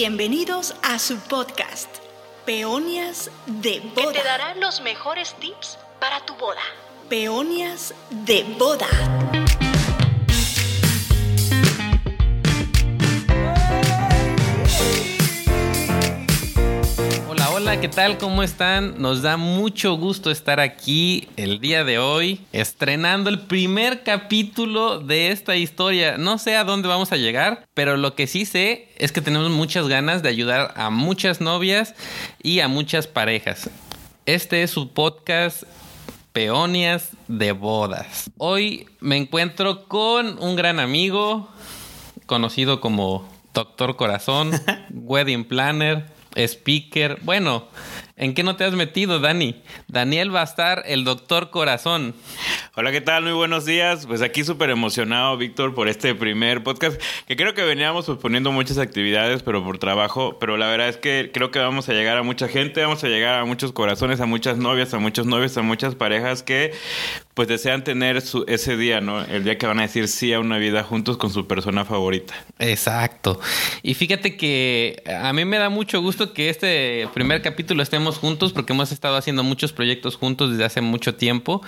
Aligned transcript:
Bienvenidos 0.00 0.76
a 0.84 1.00
su 1.00 1.18
podcast, 1.18 1.88
Peonias 2.46 3.32
de 3.46 3.80
Boda. 3.80 4.12
Que 4.12 4.18
te 4.20 4.24
dará 4.24 4.54
los 4.54 4.80
mejores 4.80 5.34
tips 5.40 5.76
para 5.98 6.24
tu 6.24 6.36
boda. 6.36 6.62
Peonias 7.08 7.92
de 8.08 8.44
Boda. 8.56 8.86
Hola, 17.68 17.82
¿qué 17.82 17.88
tal? 17.90 18.16
¿Cómo 18.16 18.42
están? 18.42 18.94
Nos 18.96 19.20
da 19.20 19.36
mucho 19.36 19.92
gusto 19.98 20.30
estar 20.30 20.58
aquí 20.58 21.28
el 21.36 21.60
día 21.60 21.84
de 21.84 21.98
hoy, 21.98 22.40
estrenando 22.50 23.28
el 23.28 23.40
primer 23.40 24.04
capítulo 24.04 25.00
de 25.00 25.32
esta 25.32 25.54
historia. 25.54 26.16
No 26.16 26.38
sé 26.38 26.56
a 26.56 26.64
dónde 26.64 26.88
vamos 26.88 27.12
a 27.12 27.18
llegar, 27.18 27.68
pero 27.74 27.98
lo 27.98 28.14
que 28.14 28.26
sí 28.26 28.46
sé 28.46 28.88
es 28.96 29.12
que 29.12 29.20
tenemos 29.20 29.50
muchas 29.50 29.86
ganas 29.86 30.22
de 30.22 30.30
ayudar 30.30 30.72
a 30.76 30.88
muchas 30.88 31.42
novias 31.42 31.94
y 32.42 32.60
a 32.60 32.68
muchas 32.68 33.06
parejas. 33.06 33.68
Este 34.24 34.62
es 34.62 34.70
su 34.70 34.94
podcast 34.94 35.64
Peonias 36.32 37.10
de 37.26 37.52
Bodas. 37.52 38.30
Hoy 38.38 38.86
me 39.00 39.18
encuentro 39.18 39.84
con 39.88 40.42
un 40.42 40.56
gran 40.56 40.80
amigo, 40.80 41.50
conocido 42.24 42.80
como 42.80 43.28
Doctor 43.52 43.96
Corazón, 43.96 44.52
Wedding 44.90 45.44
Planner, 45.44 46.16
Speaker. 46.46 47.18
Bueno, 47.22 47.68
¿en 48.18 48.34
qué 48.34 48.42
no 48.42 48.56
te 48.56 48.64
has 48.64 48.74
metido, 48.74 49.20
Dani? 49.20 49.62
Daniel 49.86 50.34
va 50.34 50.42
a 50.42 50.44
estar 50.44 50.82
el 50.86 51.04
Doctor 51.04 51.50
Corazón. 51.50 52.14
Hola, 52.74 52.92
¿qué 52.92 53.00
tal? 53.00 53.22
Muy 53.22 53.32
buenos 53.32 53.64
días. 53.64 54.06
Pues 54.06 54.22
aquí 54.22 54.44
súper 54.44 54.70
emocionado, 54.70 55.36
Víctor, 55.36 55.74
por 55.74 55.88
este 55.88 56.14
primer 56.14 56.62
podcast, 56.62 57.00
que 57.26 57.36
creo 57.36 57.54
que 57.54 57.62
veníamos 57.62 58.06
poniendo 58.20 58.52
muchas 58.52 58.78
actividades, 58.78 59.42
pero 59.42 59.64
por 59.64 59.78
trabajo, 59.78 60.38
pero 60.38 60.56
la 60.56 60.66
verdad 60.68 60.88
es 60.88 60.96
que 60.96 61.30
creo 61.32 61.50
que 61.50 61.58
vamos 61.58 61.88
a 61.88 61.92
llegar 61.92 62.18
a 62.18 62.22
mucha 62.22 62.48
gente, 62.48 62.82
vamos 62.82 63.02
a 63.04 63.08
llegar 63.08 63.40
a 63.40 63.44
muchos 63.44 63.72
corazones, 63.72 64.20
a 64.20 64.26
muchas 64.26 64.58
novias, 64.58 64.92
a 64.94 64.98
muchos 64.98 65.26
novios, 65.26 65.56
a 65.56 65.62
muchas 65.62 65.94
parejas 65.94 66.42
que 66.42 66.72
pues 67.34 67.46
desean 67.46 67.84
tener 67.84 68.20
su, 68.20 68.44
ese 68.48 68.76
día, 68.76 69.00
¿no? 69.00 69.24
El 69.24 69.44
día 69.44 69.58
que 69.58 69.66
van 69.66 69.78
a 69.78 69.82
decir 69.82 70.08
sí 70.08 70.32
a 70.32 70.40
una 70.40 70.58
vida 70.58 70.82
juntos 70.82 71.16
con 71.16 71.30
su 71.30 71.46
persona 71.46 71.84
favorita. 71.84 72.34
Exacto. 72.58 73.40
Y 73.82 73.94
fíjate 73.94 74.36
que 74.36 75.02
a 75.06 75.32
mí 75.32 75.44
me 75.44 75.58
da 75.58 75.68
mucho 75.68 76.00
gusto 76.00 76.32
que 76.32 76.50
este 76.50 77.08
primer 77.14 77.40
capítulo 77.40 77.82
estemos 77.82 78.07
juntos 78.16 78.54
porque 78.54 78.72
hemos 78.72 78.92
estado 78.92 79.16
haciendo 79.16 79.42
muchos 79.42 79.74
proyectos 79.74 80.16
juntos 80.16 80.52
desde 80.52 80.64
hace 80.64 80.80
mucho 80.80 81.14
tiempo 81.16 81.60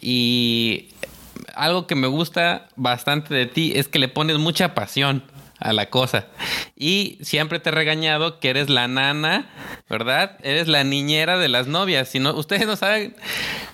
y 0.00 0.88
algo 1.54 1.86
que 1.86 1.94
me 1.94 2.08
gusta 2.08 2.68
bastante 2.74 3.34
de 3.34 3.46
ti 3.46 3.72
es 3.76 3.86
que 3.86 4.00
le 4.00 4.08
pones 4.08 4.38
mucha 4.38 4.74
pasión 4.74 5.22
a 5.60 5.72
la 5.72 5.88
cosa. 5.88 6.26
Y 6.76 7.18
siempre 7.22 7.58
te 7.58 7.70
he 7.70 7.72
regañado 7.72 8.40
que 8.40 8.50
eres 8.50 8.68
la 8.68 8.88
nana, 8.88 9.50
¿verdad? 9.88 10.36
Eres 10.42 10.68
la 10.68 10.84
niñera 10.84 11.38
de 11.38 11.48
las 11.48 11.66
novias. 11.66 12.08
Si 12.08 12.18
no, 12.18 12.34
ustedes 12.34 12.66
no 12.66 12.76
saben, 12.76 13.16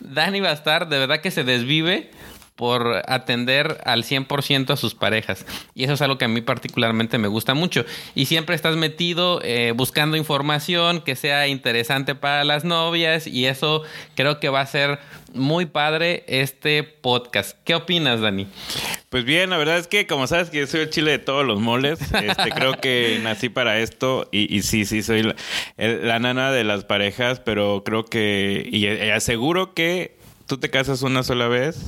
Dani 0.00 0.40
va 0.40 0.50
a 0.50 0.54
estar 0.54 0.88
de 0.88 0.98
verdad 0.98 1.20
que 1.20 1.30
se 1.30 1.44
desvive 1.44 2.10
por 2.56 3.02
atender 3.06 3.78
al 3.84 4.04
100% 4.04 4.70
a 4.70 4.76
sus 4.76 4.94
parejas. 4.94 5.46
Y 5.74 5.84
eso 5.84 5.94
es 5.94 6.02
algo 6.02 6.18
que 6.18 6.26
a 6.26 6.28
mí 6.28 6.42
particularmente 6.42 7.16
me 7.16 7.28
gusta 7.28 7.54
mucho. 7.54 7.86
Y 8.14 8.26
siempre 8.26 8.54
estás 8.54 8.76
metido 8.76 9.40
eh, 9.42 9.72
buscando 9.74 10.16
información 10.16 11.00
que 11.00 11.16
sea 11.16 11.48
interesante 11.48 12.14
para 12.14 12.44
las 12.44 12.64
novias 12.64 13.26
y 13.26 13.46
eso 13.46 13.82
creo 14.14 14.40
que 14.40 14.50
va 14.50 14.60
a 14.60 14.66
ser 14.66 14.98
muy 15.32 15.66
padre 15.66 16.24
este 16.26 16.82
podcast. 16.82 17.56
¿Qué 17.64 17.74
opinas, 17.74 18.20
Dani? 18.20 18.46
Pues 19.08 19.24
bien, 19.24 19.50
la 19.50 19.56
verdad 19.56 19.78
es 19.78 19.86
que 19.86 20.06
como 20.06 20.26
sabes 20.26 20.50
que 20.50 20.58
yo 20.58 20.66
soy 20.66 20.80
el 20.80 20.90
chile 20.90 21.12
de 21.12 21.18
todos 21.18 21.46
los 21.46 21.60
moles, 21.60 22.00
este, 22.00 22.50
creo 22.54 22.74
que 22.74 23.20
nací 23.22 23.48
para 23.48 23.78
esto 23.78 24.28
y, 24.32 24.54
y 24.54 24.62
sí, 24.62 24.84
sí, 24.84 25.02
soy 25.02 25.22
la, 25.22 25.34
la, 25.78 26.18
nana 26.18 26.52
de 26.52 26.64
las 26.64 26.84
parejas, 26.84 27.40
pero 27.40 27.82
creo 27.84 28.04
que, 28.04 28.68
y, 28.70 28.86
y 28.86 29.10
aseguro 29.10 29.72
que 29.74 30.19
tú 30.50 30.58
te 30.58 30.68
casas 30.68 31.02
una 31.02 31.22
sola 31.22 31.46
vez, 31.46 31.78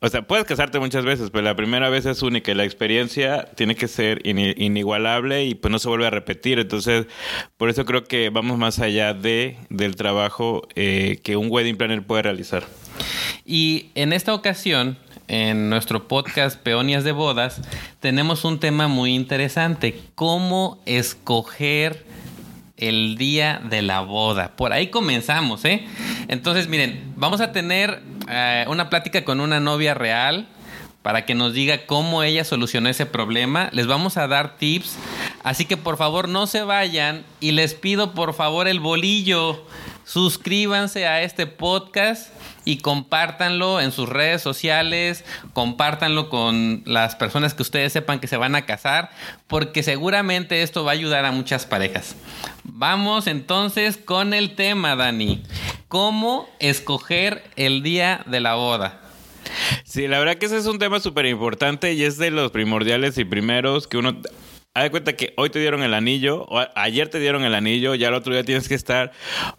o 0.00 0.08
sea, 0.10 0.20
puedes 0.20 0.44
casarte 0.44 0.78
muchas 0.78 1.06
veces, 1.06 1.30
pero 1.30 1.42
la 1.42 1.56
primera 1.56 1.88
vez 1.88 2.04
es 2.04 2.20
única 2.20 2.52
y 2.52 2.54
la 2.54 2.64
experiencia 2.64 3.46
tiene 3.54 3.76
que 3.76 3.88
ser 3.88 4.20
in 4.26 4.38
inigualable 4.38 5.46
y 5.46 5.54
pues 5.54 5.72
no 5.72 5.78
se 5.78 5.88
vuelve 5.88 6.06
a 6.06 6.10
repetir. 6.10 6.58
Entonces, 6.58 7.06
por 7.56 7.70
eso 7.70 7.86
creo 7.86 8.04
que 8.04 8.28
vamos 8.28 8.58
más 8.58 8.78
allá 8.78 9.14
de 9.14 9.56
del 9.70 9.96
trabajo 9.96 10.68
eh, 10.74 11.18
que 11.24 11.38
un 11.38 11.46
wedding 11.50 11.78
planner 11.78 12.02
puede 12.02 12.24
realizar. 12.24 12.64
Y 13.46 13.86
en 13.94 14.12
esta 14.12 14.34
ocasión, 14.34 14.98
en 15.28 15.70
nuestro 15.70 16.08
podcast 16.08 16.60
Peonias 16.60 17.04
de 17.04 17.12
Bodas, 17.12 17.62
tenemos 18.00 18.44
un 18.44 18.60
tema 18.60 18.86
muy 18.86 19.14
interesante, 19.14 19.98
cómo 20.14 20.82
escoger 20.84 22.04
el 22.78 23.16
día 23.16 23.60
de 23.68 23.82
la 23.82 24.00
boda. 24.00 24.52
Por 24.56 24.72
ahí 24.72 24.88
comenzamos, 24.88 25.64
¿eh? 25.64 25.86
Entonces, 26.28 26.68
miren, 26.68 27.12
vamos 27.16 27.40
a 27.40 27.52
tener 27.52 28.02
eh, 28.28 28.64
una 28.68 28.88
plática 28.88 29.24
con 29.24 29.40
una 29.40 29.60
novia 29.60 29.94
real 29.94 30.46
para 31.02 31.24
que 31.24 31.34
nos 31.34 31.52
diga 31.52 31.86
cómo 31.86 32.22
ella 32.22 32.44
solucionó 32.44 32.88
ese 32.88 33.06
problema. 33.06 33.68
Les 33.72 33.86
vamos 33.86 34.16
a 34.16 34.26
dar 34.28 34.56
tips. 34.56 34.96
Así 35.42 35.64
que 35.64 35.76
por 35.76 35.96
favor 35.96 36.28
no 36.28 36.46
se 36.46 36.62
vayan 36.62 37.24
y 37.40 37.52
les 37.52 37.74
pido 37.74 38.12
por 38.12 38.34
favor 38.34 38.68
el 38.68 38.80
bolillo. 38.80 39.64
Suscríbanse 40.08 41.06
a 41.06 41.22
este 41.22 41.46
podcast 41.46 42.32
y 42.64 42.78
compártanlo 42.78 43.78
en 43.78 43.92
sus 43.92 44.08
redes 44.08 44.40
sociales, 44.40 45.22
compártanlo 45.52 46.30
con 46.30 46.80
las 46.86 47.14
personas 47.14 47.52
que 47.52 47.60
ustedes 47.60 47.92
sepan 47.92 48.18
que 48.18 48.26
se 48.26 48.38
van 48.38 48.54
a 48.54 48.64
casar, 48.64 49.10
porque 49.48 49.82
seguramente 49.82 50.62
esto 50.62 50.82
va 50.82 50.92
a 50.92 50.94
ayudar 50.94 51.26
a 51.26 51.30
muchas 51.30 51.66
parejas. 51.66 52.16
Vamos 52.64 53.26
entonces 53.26 53.98
con 53.98 54.32
el 54.32 54.54
tema, 54.54 54.96
Dani. 54.96 55.42
¿Cómo 55.88 56.48
escoger 56.58 57.44
el 57.56 57.82
día 57.82 58.24
de 58.24 58.40
la 58.40 58.54
boda? 58.54 59.02
Sí, 59.84 60.08
la 60.08 60.18
verdad 60.20 60.36
que 60.36 60.46
ese 60.46 60.56
es 60.56 60.64
un 60.64 60.78
tema 60.78 61.00
súper 61.00 61.26
importante 61.26 61.92
y 61.92 62.04
es 62.04 62.16
de 62.16 62.30
los 62.30 62.50
primordiales 62.50 63.18
y 63.18 63.26
primeros 63.26 63.86
que 63.86 63.98
uno 63.98 64.16
haz 64.78 64.84
de 64.84 64.90
cuenta 64.90 65.16
que 65.16 65.34
hoy 65.36 65.50
te 65.50 65.58
dieron 65.58 65.82
el 65.82 65.92
anillo, 65.92 66.46
ayer 66.76 67.08
te 67.08 67.18
dieron 67.18 67.44
el 67.44 67.54
anillo, 67.54 67.96
ya 67.96 68.08
el 68.08 68.14
otro 68.14 68.32
día 68.32 68.44
tienes 68.44 68.68
que 68.68 68.76
estar, 68.76 69.10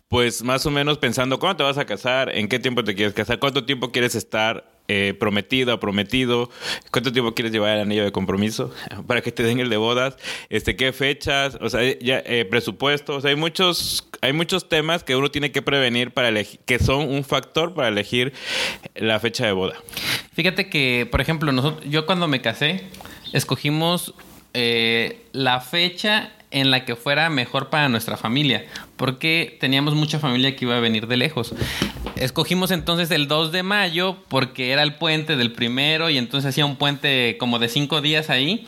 pues 0.07 0.43
más 0.43 0.65
o 0.65 0.71
menos 0.71 0.97
pensando 0.97 1.39
cuándo 1.39 1.57
te 1.57 1.63
vas 1.63 1.77
a 1.77 1.85
casar, 1.85 2.33
en 2.35 2.47
qué 2.47 2.57
tiempo 2.57 2.83
te 2.83 2.95
quieres 2.95 3.13
casar, 3.13 3.37
cuánto 3.37 3.65
tiempo 3.65 3.91
quieres 3.91 4.15
estar 4.15 4.71
eh, 4.87 5.13
prometido 5.19 5.75
o 5.75 5.79
prometido, 5.79 6.49
cuánto 6.89 7.11
tiempo 7.11 7.35
quieres 7.35 7.51
llevar 7.51 7.75
el 7.75 7.81
anillo 7.81 8.05
de 8.05 8.11
compromiso 8.13 8.73
para 9.07 9.21
que 9.21 9.31
te 9.31 9.43
den 9.43 9.59
el 9.59 9.69
de 9.69 9.77
bodas, 9.77 10.15
este, 10.49 10.77
qué 10.77 10.93
fechas, 10.93 11.57
o 11.59 11.69
sea, 11.69 11.81
ya 11.99 12.23
eh, 12.25 12.45
presupuestos, 12.49 13.17
o 13.17 13.21
sea, 13.21 13.31
hay 13.31 13.35
muchos, 13.35 14.07
hay 14.21 14.31
muchos 14.31 14.69
temas 14.69 15.03
que 15.03 15.17
uno 15.17 15.29
tiene 15.29 15.51
que 15.51 15.61
prevenir 15.61 16.11
para 16.11 16.29
elegir, 16.29 16.61
que 16.65 16.79
son 16.79 17.09
un 17.09 17.25
factor 17.25 17.73
para 17.73 17.89
elegir 17.89 18.31
la 18.95 19.19
fecha 19.19 19.45
de 19.45 19.51
boda. 19.51 19.75
Fíjate 20.33 20.69
que, 20.69 21.07
por 21.11 21.19
ejemplo, 21.19 21.51
nosotros, 21.51 21.83
yo 21.89 22.05
cuando 22.05 22.29
me 22.29 22.41
casé, 22.41 22.85
escogimos 23.33 24.13
eh, 24.53 25.25
la 25.31 25.61
fecha 25.61 26.31
en 26.51 26.71
la 26.71 26.83
que 26.83 26.95
fuera 26.95 27.29
mejor 27.29 27.69
para 27.69 27.89
nuestra 27.89 28.17
familia, 28.17 28.65
porque 28.97 29.57
teníamos 29.59 29.93
mucha 29.93 30.19
familia 30.19 30.55
que 30.55 30.65
iba 30.65 30.75
a 30.77 30.79
venir 30.79 31.07
de 31.07 31.17
lejos. 31.17 31.53
Escogimos 32.15 32.71
entonces 32.71 33.11
el 33.11 33.27
2 33.27 33.51
de 33.51 33.63
mayo 33.63 34.17
porque 34.27 34.71
era 34.71 34.81
el 34.81 34.95
puente 34.95 35.35
del 35.35 35.51
primero 35.51 36.09
y 36.09 36.17
entonces 36.17 36.49
hacía 36.49 36.65
un 36.65 36.75
puente 36.75 37.37
como 37.39 37.59
de 37.59 37.69
cinco 37.69 38.01
días 38.01 38.29
ahí 38.29 38.67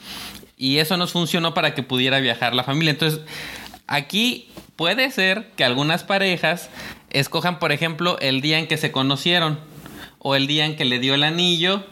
y 0.57 0.77
eso 0.77 0.95
nos 0.95 1.11
funcionó 1.11 1.55
para 1.55 1.73
que 1.73 1.81
pudiera 1.81 2.19
viajar 2.19 2.53
la 2.53 2.63
familia. 2.63 2.91
Entonces, 2.91 3.21
aquí 3.87 4.47
puede 4.75 5.09
ser 5.09 5.49
que 5.55 5.63
algunas 5.63 6.03
parejas 6.03 6.69
escojan, 7.09 7.57
por 7.57 7.71
ejemplo, 7.71 8.19
el 8.19 8.41
día 8.41 8.59
en 8.59 8.67
que 8.67 8.77
se 8.77 8.91
conocieron 8.91 9.59
o 10.19 10.35
el 10.35 10.45
día 10.45 10.65
en 10.65 10.75
que 10.75 10.85
le 10.85 10.99
dio 10.99 11.15
el 11.15 11.23
anillo 11.23 11.83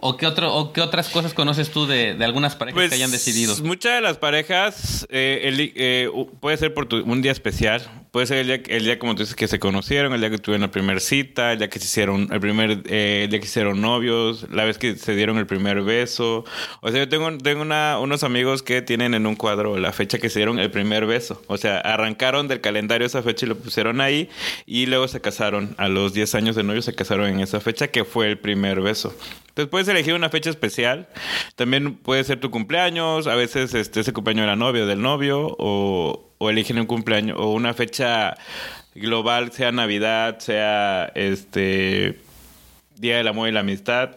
¿O 0.00 0.16
qué, 0.16 0.26
otro, 0.26 0.54
¿O 0.54 0.72
qué 0.72 0.80
otras 0.80 1.08
cosas 1.08 1.34
conoces 1.34 1.70
tú 1.70 1.86
de, 1.86 2.14
de 2.14 2.24
algunas 2.24 2.54
parejas 2.54 2.74
pues, 2.74 2.88
que 2.90 2.94
hayan 2.94 3.10
decidido? 3.10 3.56
Muchas 3.64 3.94
de 3.94 4.00
las 4.00 4.16
parejas 4.16 5.06
eh, 5.10 5.40
el, 5.44 5.72
eh, 5.74 6.08
puede 6.40 6.56
ser 6.56 6.72
por 6.72 6.86
tu, 6.86 6.98
un 7.04 7.20
día 7.20 7.32
especial. 7.32 7.82
Puede 8.10 8.26
ser 8.26 8.38
el 8.38 8.46
día, 8.46 8.62
el 8.68 8.84
día, 8.84 8.98
como 8.98 9.14
tú 9.14 9.22
dices, 9.22 9.36
que 9.36 9.48
se 9.48 9.58
conocieron, 9.58 10.12
el 10.14 10.20
día 10.20 10.30
que 10.30 10.38
tuvieron 10.38 10.62
la 10.62 10.70
primera 10.70 10.98
cita, 10.98 11.52
el 11.52 11.58
día 11.58 11.68
que 11.68 11.78
se 11.78 11.84
hicieron, 11.84 12.28
el 12.32 12.40
primer 12.40 12.82
eh, 12.86 13.22
el 13.24 13.30
día 13.30 13.38
que 13.38 13.46
hicieron 13.46 13.80
novios, 13.80 14.46
la 14.50 14.64
vez 14.64 14.78
que 14.78 14.96
se 14.96 15.14
dieron 15.14 15.36
el 15.38 15.46
primer 15.46 15.82
beso. 15.82 16.44
O 16.80 16.90
sea, 16.90 17.00
yo 17.00 17.08
tengo, 17.08 17.36
tengo 17.38 17.62
una, 17.62 17.98
unos 17.98 18.24
amigos 18.24 18.62
que 18.62 18.82
tienen 18.82 19.14
en 19.14 19.26
un 19.26 19.36
cuadro 19.36 19.76
la 19.78 19.92
fecha 19.92 20.18
que 20.18 20.30
se 20.30 20.38
dieron 20.38 20.58
el 20.58 20.70
primer 20.70 21.06
beso. 21.06 21.42
O 21.48 21.56
sea, 21.56 21.78
arrancaron 21.80 22.48
del 22.48 22.60
calendario 22.60 23.06
esa 23.06 23.22
fecha 23.22 23.46
y 23.46 23.48
lo 23.48 23.58
pusieron 23.58 24.00
ahí 24.00 24.30
y 24.66 24.86
luego 24.86 25.08
se 25.08 25.20
casaron. 25.20 25.74
A 25.76 25.88
los 25.88 26.14
10 26.14 26.34
años 26.34 26.56
de 26.56 26.62
novio 26.62 26.82
se 26.82 26.94
casaron 26.94 27.26
en 27.28 27.40
esa 27.40 27.60
fecha 27.60 27.88
que 27.88 28.04
fue 28.04 28.28
el 28.28 28.38
primer 28.38 28.80
beso. 28.80 29.14
Entonces 29.48 29.70
puedes 29.70 29.88
elegir 29.88 30.14
una 30.14 30.30
fecha 30.30 30.50
especial. 30.50 31.08
También 31.56 31.96
puede 31.96 32.22
ser 32.24 32.38
tu 32.38 32.50
cumpleaños. 32.50 33.26
A 33.26 33.34
veces 33.34 33.74
este, 33.74 34.00
ese 34.00 34.12
cumpleaños 34.12 34.44
de 34.44 34.46
la 34.46 34.56
novia 34.56 34.86
del 34.86 35.02
novio. 35.02 35.56
O, 35.58 36.27
o 36.38 36.50
eligen 36.50 36.78
un 36.78 36.86
cumpleaños 36.86 37.36
o 37.38 37.52
una 37.52 37.74
fecha 37.74 38.36
global, 38.94 39.52
sea 39.52 39.72
Navidad, 39.72 40.38
sea 40.38 41.12
este 41.14 42.20
Día 42.96 43.18
del 43.18 43.28
Amor 43.28 43.48
y 43.48 43.52
la 43.52 43.60
Amistad. 43.60 44.16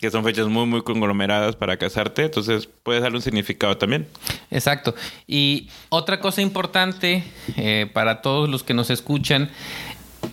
que 0.00 0.10
son 0.10 0.24
fechas 0.24 0.46
muy, 0.48 0.64
muy 0.64 0.82
conglomeradas 0.82 1.54
para 1.54 1.76
casarte, 1.76 2.24
entonces 2.24 2.66
puedes 2.82 3.02
darle 3.02 3.18
un 3.18 3.22
significado 3.22 3.76
también. 3.76 4.08
Exacto. 4.50 4.94
Y 5.26 5.68
otra 5.90 6.18
cosa 6.18 6.40
importante 6.40 7.24
eh, 7.56 7.90
para 7.92 8.22
todos 8.22 8.48
los 8.48 8.62
que 8.62 8.72
nos 8.72 8.88
escuchan, 8.88 9.50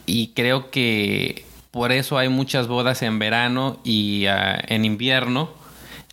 y 0.05 0.29
creo 0.29 0.71
que 0.71 1.45
por 1.71 1.91
eso 1.91 2.17
hay 2.17 2.29
muchas 2.29 2.67
bodas 2.67 3.01
en 3.01 3.19
verano 3.19 3.79
y 3.83 4.25
ah, 4.27 4.59
en 4.67 4.85
invierno, 4.85 5.51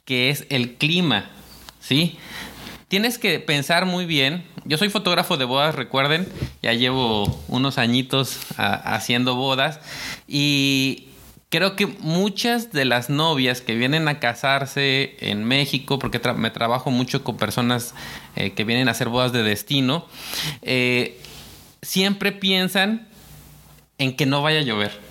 que 0.04 0.30
es 0.30 0.46
el 0.50 0.74
clima, 0.74 1.30
¿sí? 1.80 2.18
Tienes 2.88 3.18
que 3.18 3.40
pensar 3.40 3.84
muy 3.84 4.06
bien. 4.06 4.44
Yo 4.64 4.78
soy 4.78 4.90
fotógrafo 4.90 5.36
de 5.36 5.44
bodas, 5.44 5.74
recuerden, 5.74 6.28
ya 6.62 6.72
llevo 6.72 7.42
unos 7.48 7.78
añitos 7.78 8.38
ah, 8.58 8.74
haciendo 8.94 9.34
bodas 9.34 9.80
y 10.28 11.08
creo 11.48 11.74
que 11.74 11.86
muchas 11.86 12.70
de 12.70 12.84
las 12.84 13.10
novias 13.10 13.60
que 13.60 13.74
vienen 13.74 14.06
a 14.06 14.20
casarse 14.20 15.16
en 15.18 15.42
México, 15.44 15.98
porque 15.98 16.20
me 16.36 16.50
trabajo 16.50 16.92
mucho 16.92 17.24
con 17.24 17.36
personas 17.36 17.92
eh, 18.36 18.52
que 18.52 18.62
vienen 18.62 18.86
a 18.86 18.92
hacer 18.92 19.08
bodas 19.08 19.32
de 19.32 19.42
destino, 19.42 20.06
eh, 20.62 21.20
siempre 21.82 22.30
piensan 22.30 23.08
en 23.98 24.14
que 24.14 24.26
no 24.26 24.42
vaya 24.42 24.60
a 24.60 24.62
llover. 24.62 25.05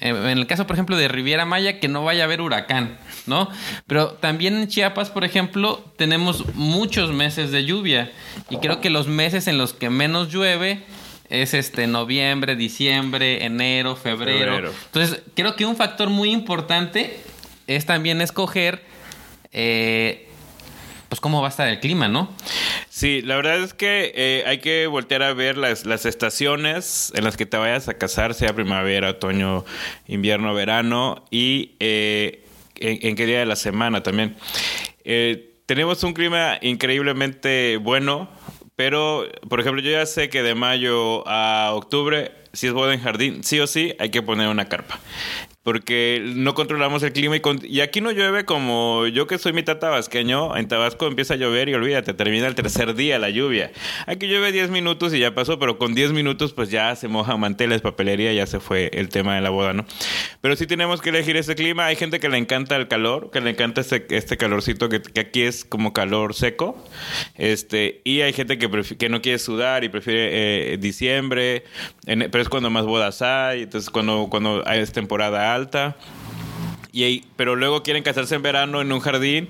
En 0.00 0.38
el 0.38 0.46
caso, 0.46 0.66
por 0.66 0.76
ejemplo, 0.76 0.96
de 0.96 1.08
Riviera 1.08 1.44
Maya, 1.44 1.80
que 1.80 1.88
no 1.88 2.04
vaya 2.04 2.22
a 2.22 2.26
haber 2.26 2.40
huracán, 2.40 2.98
¿no? 3.26 3.48
Pero 3.86 4.10
también 4.10 4.56
en 4.56 4.68
Chiapas, 4.68 5.10
por 5.10 5.24
ejemplo, 5.24 5.84
tenemos 5.96 6.54
muchos 6.54 7.12
meses 7.12 7.50
de 7.50 7.64
lluvia. 7.64 8.12
Y 8.48 8.58
creo 8.58 8.80
que 8.80 8.90
los 8.90 9.08
meses 9.08 9.48
en 9.48 9.58
los 9.58 9.72
que 9.72 9.90
menos 9.90 10.32
llueve 10.32 10.84
es 11.28 11.52
este 11.52 11.86
noviembre, 11.86 12.54
diciembre, 12.54 13.44
enero, 13.44 13.96
febrero. 13.96 14.72
Entonces, 14.86 15.20
creo 15.34 15.56
que 15.56 15.66
un 15.66 15.76
factor 15.76 16.10
muy 16.10 16.30
importante 16.30 17.18
es 17.66 17.84
también 17.84 18.20
escoger 18.20 18.84
eh, 19.52 20.28
pues 21.08 21.20
cómo 21.20 21.40
va 21.40 21.48
a 21.48 21.50
estar 21.50 21.68
el 21.68 21.80
clima, 21.80 22.08
¿no? 22.08 22.30
Sí, 22.98 23.22
la 23.22 23.36
verdad 23.36 23.62
es 23.62 23.74
que 23.74 24.10
eh, 24.16 24.42
hay 24.44 24.58
que 24.58 24.88
voltear 24.88 25.22
a 25.22 25.32
ver 25.32 25.56
las, 25.56 25.86
las, 25.86 26.04
estaciones 26.04 27.12
en 27.14 27.22
las 27.22 27.36
que 27.36 27.46
te 27.46 27.56
vayas 27.56 27.86
a 27.86 27.94
casar, 27.94 28.34
sea 28.34 28.56
primavera, 28.56 29.10
otoño, 29.10 29.64
invierno, 30.08 30.52
verano, 30.52 31.24
y 31.30 31.76
eh, 31.78 32.44
en, 32.74 33.14
qué 33.14 33.26
día 33.26 33.38
de 33.38 33.46
la 33.46 33.54
semana 33.54 34.02
también. 34.02 34.34
Eh, 35.04 35.60
tenemos 35.66 36.02
un 36.02 36.12
clima 36.12 36.58
increíblemente 36.60 37.76
bueno, 37.76 38.28
pero, 38.74 39.28
por 39.48 39.60
ejemplo, 39.60 39.80
yo 39.80 39.92
ya 39.92 40.04
sé 40.04 40.28
que 40.28 40.42
de 40.42 40.56
mayo 40.56 41.22
a 41.28 41.70
octubre, 41.74 42.32
si 42.52 42.66
es 42.66 42.72
boda 42.72 42.94
en 42.94 43.00
jardín, 43.00 43.44
sí 43.44 43.60
o 43.60 43.68
sí 43.68 43.94
hay 44.00 44.10
que 44.10 44.22
poner 44.22 44.48
una 44.48 44.68
carpa 44.68 44.98
porque 45.68 46.22
no 46.34 46.54
controlamos 46.54 47.02
el 47.02 47.12
clima 47.12 47.36
y, 47.36 47.80
aquí 47.80 48.00
no 48.00 48.10
llueve 48.10 48.46
como 48.46 49.06
yo 49.06 49.26
que 49.26 49.36
soy 49.36 49.52
mitad 49.52 49.76
tabasqueño, 49.76 50.56
en 50.56 50.66
Tabasco 50.66 51.06
empieza 51.06 51.34
a 51.34 51.36
llover 51.36 51.68
y 51.68 51.74
olvídate, 51.74 52.14
termina 52.14 52.46
el 52.46 52.54
tercer 52.54 52.94
día 52.94 53.18
la 53.18 53.28
lluvia. 53.28 53.70
Aquí 54.06 54.28
llueve 54.28 54.50
10 54.50 54.70
minutos 54.70 55.12
y 55.12 55.18
ya 55.18 55.34
pasó, 55.34 55.58
pero 55.58 55.76
con 55.76 55.94
10 55.94 56.12
minutos 56.12 56.54
pues 56.54 56.70
ya 56.70 56.96
se 56.96 57.08
moja 57.08 57.36
manteles, 57.36 57.82
papelería, 57.82 58.32
ya 58.32 58.46
se 58.46 58.60
fue 58.60 58.88
el 58.94 59.10
tema 59.10 59.34
de 59.34 59.42
la 59.42 59.50
boda, 59.50 59.74
¿no? 59.74 59.84
Pero 60.40 60.56
sí 60.56 60.66
tenemos 60.66 61.02
que 61.02 61.10
elegir 61.10 61.36
ese 61.36 61.54
clima, 61.54 61.84
hay 61.84 61.96
gente 61.96 62.18
que 62.18 62.30
le 62.30 62.38
encanta 62.38 62.74
el 62.76 62.88
calor, 62.88 63.30
que 63.30 63.42
le 63.42 63.50
encanta 63.50 63.82
este, 63.82 64.06
este 64.08 64.38
calorcito 64.38 64.88
que, 64.88 65.02
aquí 65.20 65.42
es 65.42 65.66
como 65.66 65.92
calor 65.92 66.32
seco, 66.32 66.82
este, 67.34 68.00
y 68.04 68.22
hay 68.22 68.32
gente 68.32 68.56
que, 68.56 68.70
que 68.96 69.10
no 69.10 69.20
quiere 69.20 69.38
sudar 69.38 69.84
y 69.84 69.90
prefiere 69.90 70.72
eh, 70.72 70.78
diciembre, 70.78 71.64
pero 72.06 72.40
es 72.40 72.48
cuando 72.48 72.70
más 72.70 72.86
bodas 72.86 73.20
hay, 73.20 73.64
entonces 73.64 73.90
cuando, 73.90 74.28
cuando 74.30 74.64
es 74.64 74.92
temporada 74.92 75.52
alta 75.52 75.57
alta. 75.58 75.96
Y, 76.92 77.24
pero 77.36 77.54
luego 77.54 77.82
quieren 77.82 78.02
casarse 78.02 78.34
en 78.34 78.42
verano 78.42 78.80
en 78.80 78.90
un 78.90 79.00
jardín 79.00 79.48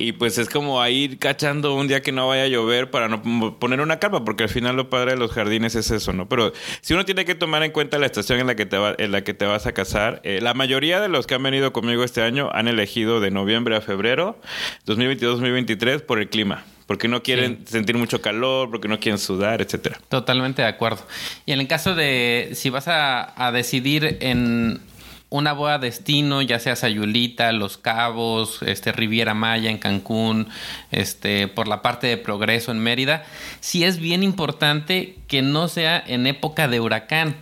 y 0.00 0.12
pues 0.12 0.38
es 0.38 0.48
como 0.48 0.80
a 0.80 0.88
ir 0.88 1.18
cachando 1.18 1.74
un 1.74 1.86
día 1.86 2.00
que 2.00 2.10
no 2.10 2.26
vaya 2.26 2.44
a 2.44 2.46
llover 2.46 2.90
para 2.90 3.08
no 3.08 3.22
poner 3.58 3.82
una 3.82 3.98
capa, 3.98 4.24
porque 4.24 4.44
al 4.44 4.48
final 4.48 4.74
lo 4.74 4.88
padre 4.88 5.12
de 5.12 5.18
los 5.18 5.30
jardines 5.30 5.74
es 5.74 5.90
eso, 5.90 6.14
¿no? 6.14 6.26
Pero 6.26 6.54
si 6.80 6.94
uno 6.94 7.04
tiene 7.04 7.26
que 7.26 7.34
tomar 7.34 7.62
en 7.62 7.70
cuenta 7.70 7.98
la 7.98 8.06
estación 8.06 8.40
en 8.40 8.46
la 8.46 8.56
que 8.56 8.64
te, 8.64 8.78
va, 8.78 8.94
en 8.96 9.12
la 9.12 9.22
que 9.22 9.34
te 9.34 9.44
vas 9.44 9.66
a 9.66 9.72
casar, 9.72 10.22
eh, 10.24 10.40
la 10.40 10.54
mayoría 10.54 11.00
de 11.00 11.08
los 11.08 11.26
que 11.26 11.34
han 11.34 11.42
venido 11.42 11.74
conmigo 11.74 12.02
este 12.02 12.22
año 12.22 12.48
han 12.54 12.66
elegido 12.66 13.20
de 13.20 13.30
noviembre 13.30 13.76
a 13.76 13.82
febrero, 13.82 14.40
2022-2023, 14.86 16.00
por 16.00 16.18
el 16.18 16.30
clima 16.30 16.64
porque 16.86 17.06
no 17.06 17.22
quieren 17.22 17.64
sentir 17.68 17.96
mucho 17.96 18.20
calor, 18.20 18.68
porque 18.68 18.88
no 18.88 18.98
quieren 18.98 19.20
sudar, 19.20 19.62
etcétera. 19.62 20.00
Totalmente 20.08 20.62
de 20.62 20.66
acuerdo. 20.66 21.06
Y 21.46 21.52
en 21.52 21.60
el 21.60 21.68
caso 21.68 21.94
de 21.94 22.50
si 22.54 22.68
vas 22.68 22.88
a, 22.88 23.46
a 23.46 23.52
decidir 23.52 24.18
en 24.20 24.80
una 25.30 25.52
boda 25.52 25.78
destino, 25.78 26.42
ya 26.42 26.58
sea 26.58 26.74
Sayulita, 26.74 27.52
Los 27.52 27.78
Cabos, 27.78 28.62
este, 28.62 28.90
Riviera 28.90 29.32
Maya 29.32 29.70
en 29.70 29.78
Cancún, 29.78 30.48
este, 30.90 31.46
por 31.46 31.68
la 31.68 31.82
parte 31.82 32.08
de 32.08 32.16
Progreso 32.16 32.72
en 32.72 32.80
Mérida, 32.80 33.24
sí 33.60 33.84
es 33.84 33.98
bien 33.98 34.24
importante 34.24 35.16
que 35.28 35.40
no 35.40 35.68
sea 35.68 36.02
en 36.04 36.26
época 36.26 36.66
de 36.66 36.80
huracán. 36.80 37.36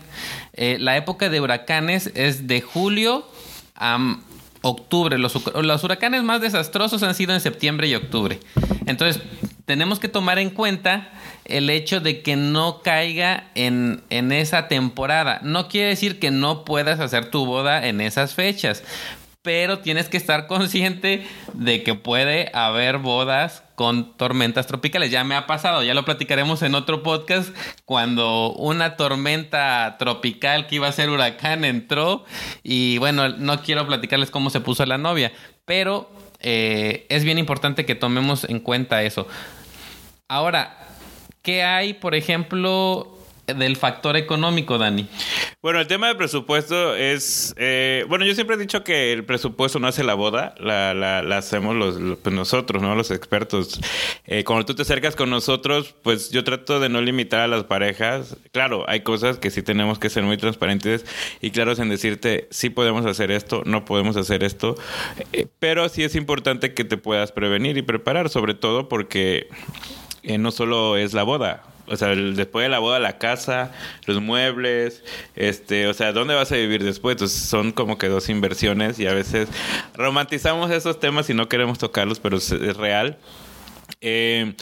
Eh, 0.52 0.76
la 0.78 0.96
época 0.96 1.30
de 1.30 1.40
huracanes 1.40 2.12
es 2.14 2.46
de 2.46 2.60
julio 2.60 3.26
a 3.74 4.18
octubre. 4.60 5.16
Los, 5.16 5.34
los 5.54 5.84
huracanes 5.84 6.22
más 6.22 6.42
desastrosos 6.42 7.02
han 7.02 7.14
sido 7.14 7.32
en 7.32 7.40
septiembre 7.40 7.88
y 7.88 7.94
octubre. 7.94 8.38
Entonces, 8.86 9.22
tenemos 9.68 10.00
que 10.00 10.08
tomar 10.08 10.38
en 10.38 10.48
cuenta 10.48 11.10
el 11.44 11.68
hecho 11.68 12.00
de 12.00 12.22
que 12.22 12.36
no 12.36 12.80
caiga 12.80 13.50
en, 13.54 14.02
en, 14.08 14.32
esa 14.32 14.66
temporada. 14.66 15.40
No 15.42 15.68
quiere 15.68 15.88
decir 15.88 16.18
que 16.18 16.30
no 16.30 16.64
puedas 16.64 17.00
hacer 17.00 17.30
tu 17.30 17.44
boda 17.44 17.86
en 17.86 18.00
esas 18.00 18.34
fechas, 18.34 18.82
pero 19.42 19.80
tienes 19.80 20.08
que 20.08 20.16
estar 20.16 20.46
consciente 20.46 21.26
de 21.52 21.82
que 21.82 21.94
puede 21.94 22.50
haber 22.54 22.96
bodas 22.96 23.62
con 23.74 24.16
tormentas 24.16 24.66
tropicales. 24.66 25.10
Ya 25.10 25.22
me 25.22 25.34
ha 25.34 25.46
pasado, 25.46 25.82
ya 25.82 25.92
lo 25.92 26.06
platicaremos 26.06 26.62
en 26.62 26.74
otro 26.74 27.02
podcast, 27.02 27.54
cuando 27.84 28.54
una 28.54 28.96
tormenta 28.96 29.96
tropical 29.98 30.66
que 30.66 30.76
iba 30.76 30.88
a 30.88 30.92
ser 30.92 31.10
huracán 31.10 31.66
entró 31.66 32.24
y 32.62 32.96
bueno, 32.96 33.28
no 33.28 33.60
quiero 33.62 33.86
platicarles 33.86 34.30
cómo 34.30 34.48
se 34.48 34.60
puso 34.60 34.86
la 34.86 34.96
novia, 34.96 35.30
pero 35.66 36.10
eh, 36.40 37.06
es 37.08 37.24
bien 37.24 37.38
importante 37.38 37.84
que 37.84 37.94
tomemos 37.94 38.44
en 38.44 38.60
cuenta 38.60 39.02
eso. 39.02 39.26
Ahora, 40.30 40.76
¿qué 41.40 41.62
hay, 41.62 41.94
por 41.94 42.14
ejemplo, 42.14 43.16
del 43.46 43.76
factor 43.76 44.14
económico, 44.18 44.76
Dani? 44.76 45.08
Bueno, 45.62 45.80
el 45.80 45.86
tema 45.86 46.08
del 46.08 46.18
presupuesto 46.18 46.94
es, 46.94 47.54
eh, 47.56 48.04
bueno, 48.10 48.26
yo 48.26 48.34
siempre 48.34 48.56
he 48.56 48.58
dicho 48.58 48.84
que 48.84 49.14
el 49.14 49.24
presupuesto 49.24 49.78
no 49.78 49.86
hace 49.86 50.04
la 50.04 50.12
boda, 50.12 50.54
la, 50.60 50.92
la, 50.92 51.22
la 51.22 51.38
hacemos 51.38 51.74
los, 51.74 52.18
pues 52.18 52.34
nosotros, 52.34 52.82
¿no? 52.82 52.94
Los 52.94 53.10
expertos. 53.10 53.80
Eh, 54.26 54.44
cuando 54.44 54.66
tú 54.66 54.74
te 54.74 54.82
acercas 54.82 55.16
con 55.16 55.30
nosotros, 55.30 55.94
pues 56.02 56.28
yo 56.30 56.44
trato 56.44 56.78
de 56.78 56.90
no 56.90 57.00
limitar 57.00 57.40
a 57.40 57.48
las 57.48 57.64
parejas. 57.64 58.36
Claro, 58.52 58.84
hay 58.86 59.00
cosas 59.00 59.38
que 59.38 59.50
sí 59.50 59.62
tenemos 59.62 59.98
que 59.98 60.10
ser 60.10 60.24
muy 60.24 60.36
transparentes 60.36 61.06
y 61.40 61.52
claros 61.52 61.78
en 61.78 61.88
decirte, 61.88 62.48
sí 62.50 62.68
podemos 62.68 63.06
hacer 63.06 63.30
esto, 63.30 63.62
no 63.64 63.86
podemos 63.86 64.18
hacer 64.18 64.44
esto, 64.44 64.74
eh, 65.32 65.46
pero 65.58 65.88
sí 65.88 66.04
es 66.04 66.14
importante 66.16 66.74
que 66.74 66.84
te 66.84 66.98
puedas 66.98 67.32
prevenir 67.32 67.78
y 67.78 67.82
preparar, 67.82 68.28
sobre 68.28 68.52
todo 68.52 68.90
porque 68.90 69.48
eh, 70.22 70.38
no 70.38 70.50
solo 70.50 70.96
es 70.96 71.12
la 71.14 71.22
boda. 71.22 71.62
O 71.90 71.96
sea, 71.96 72.08
después 72.08 72.64
de 72.64 72.68
la 72.68 72.80
boda, 72.80 72.98
la 72.98 73.18
casa, 73.18 73.72
los 74.06 74.20
muebles, 74.20 75.02
este, 75.36 75.86
o 75.86 75.94
sea, 75.94 76.12
¿dónde 76.12 76.34
vas 76.34 76.52
a 76.52 76.56
vivir 76.56 76.84
después? 76.84 77.14
Entonces 77.14 77.40
son 77.40 77.72
como 77.72 77.96
que 77.96 78.08
dos 78.08 78.28
inversiones 78.28 78.98
y 78.98 79.06
a 79.06 79.14
veces 79.14 79.48
romantizamos 79.94 80.70
esos 80.70 81.00
temas 81.00 81.30
y 81.30 81.34
no 81.34 81.48
queremos 81.48 81.78
tocarlos, 81.78 82.20
pero 82.20 82.36
es, 82.36 82.76
real. 82.76 83.16
Eh, 84.02 84.54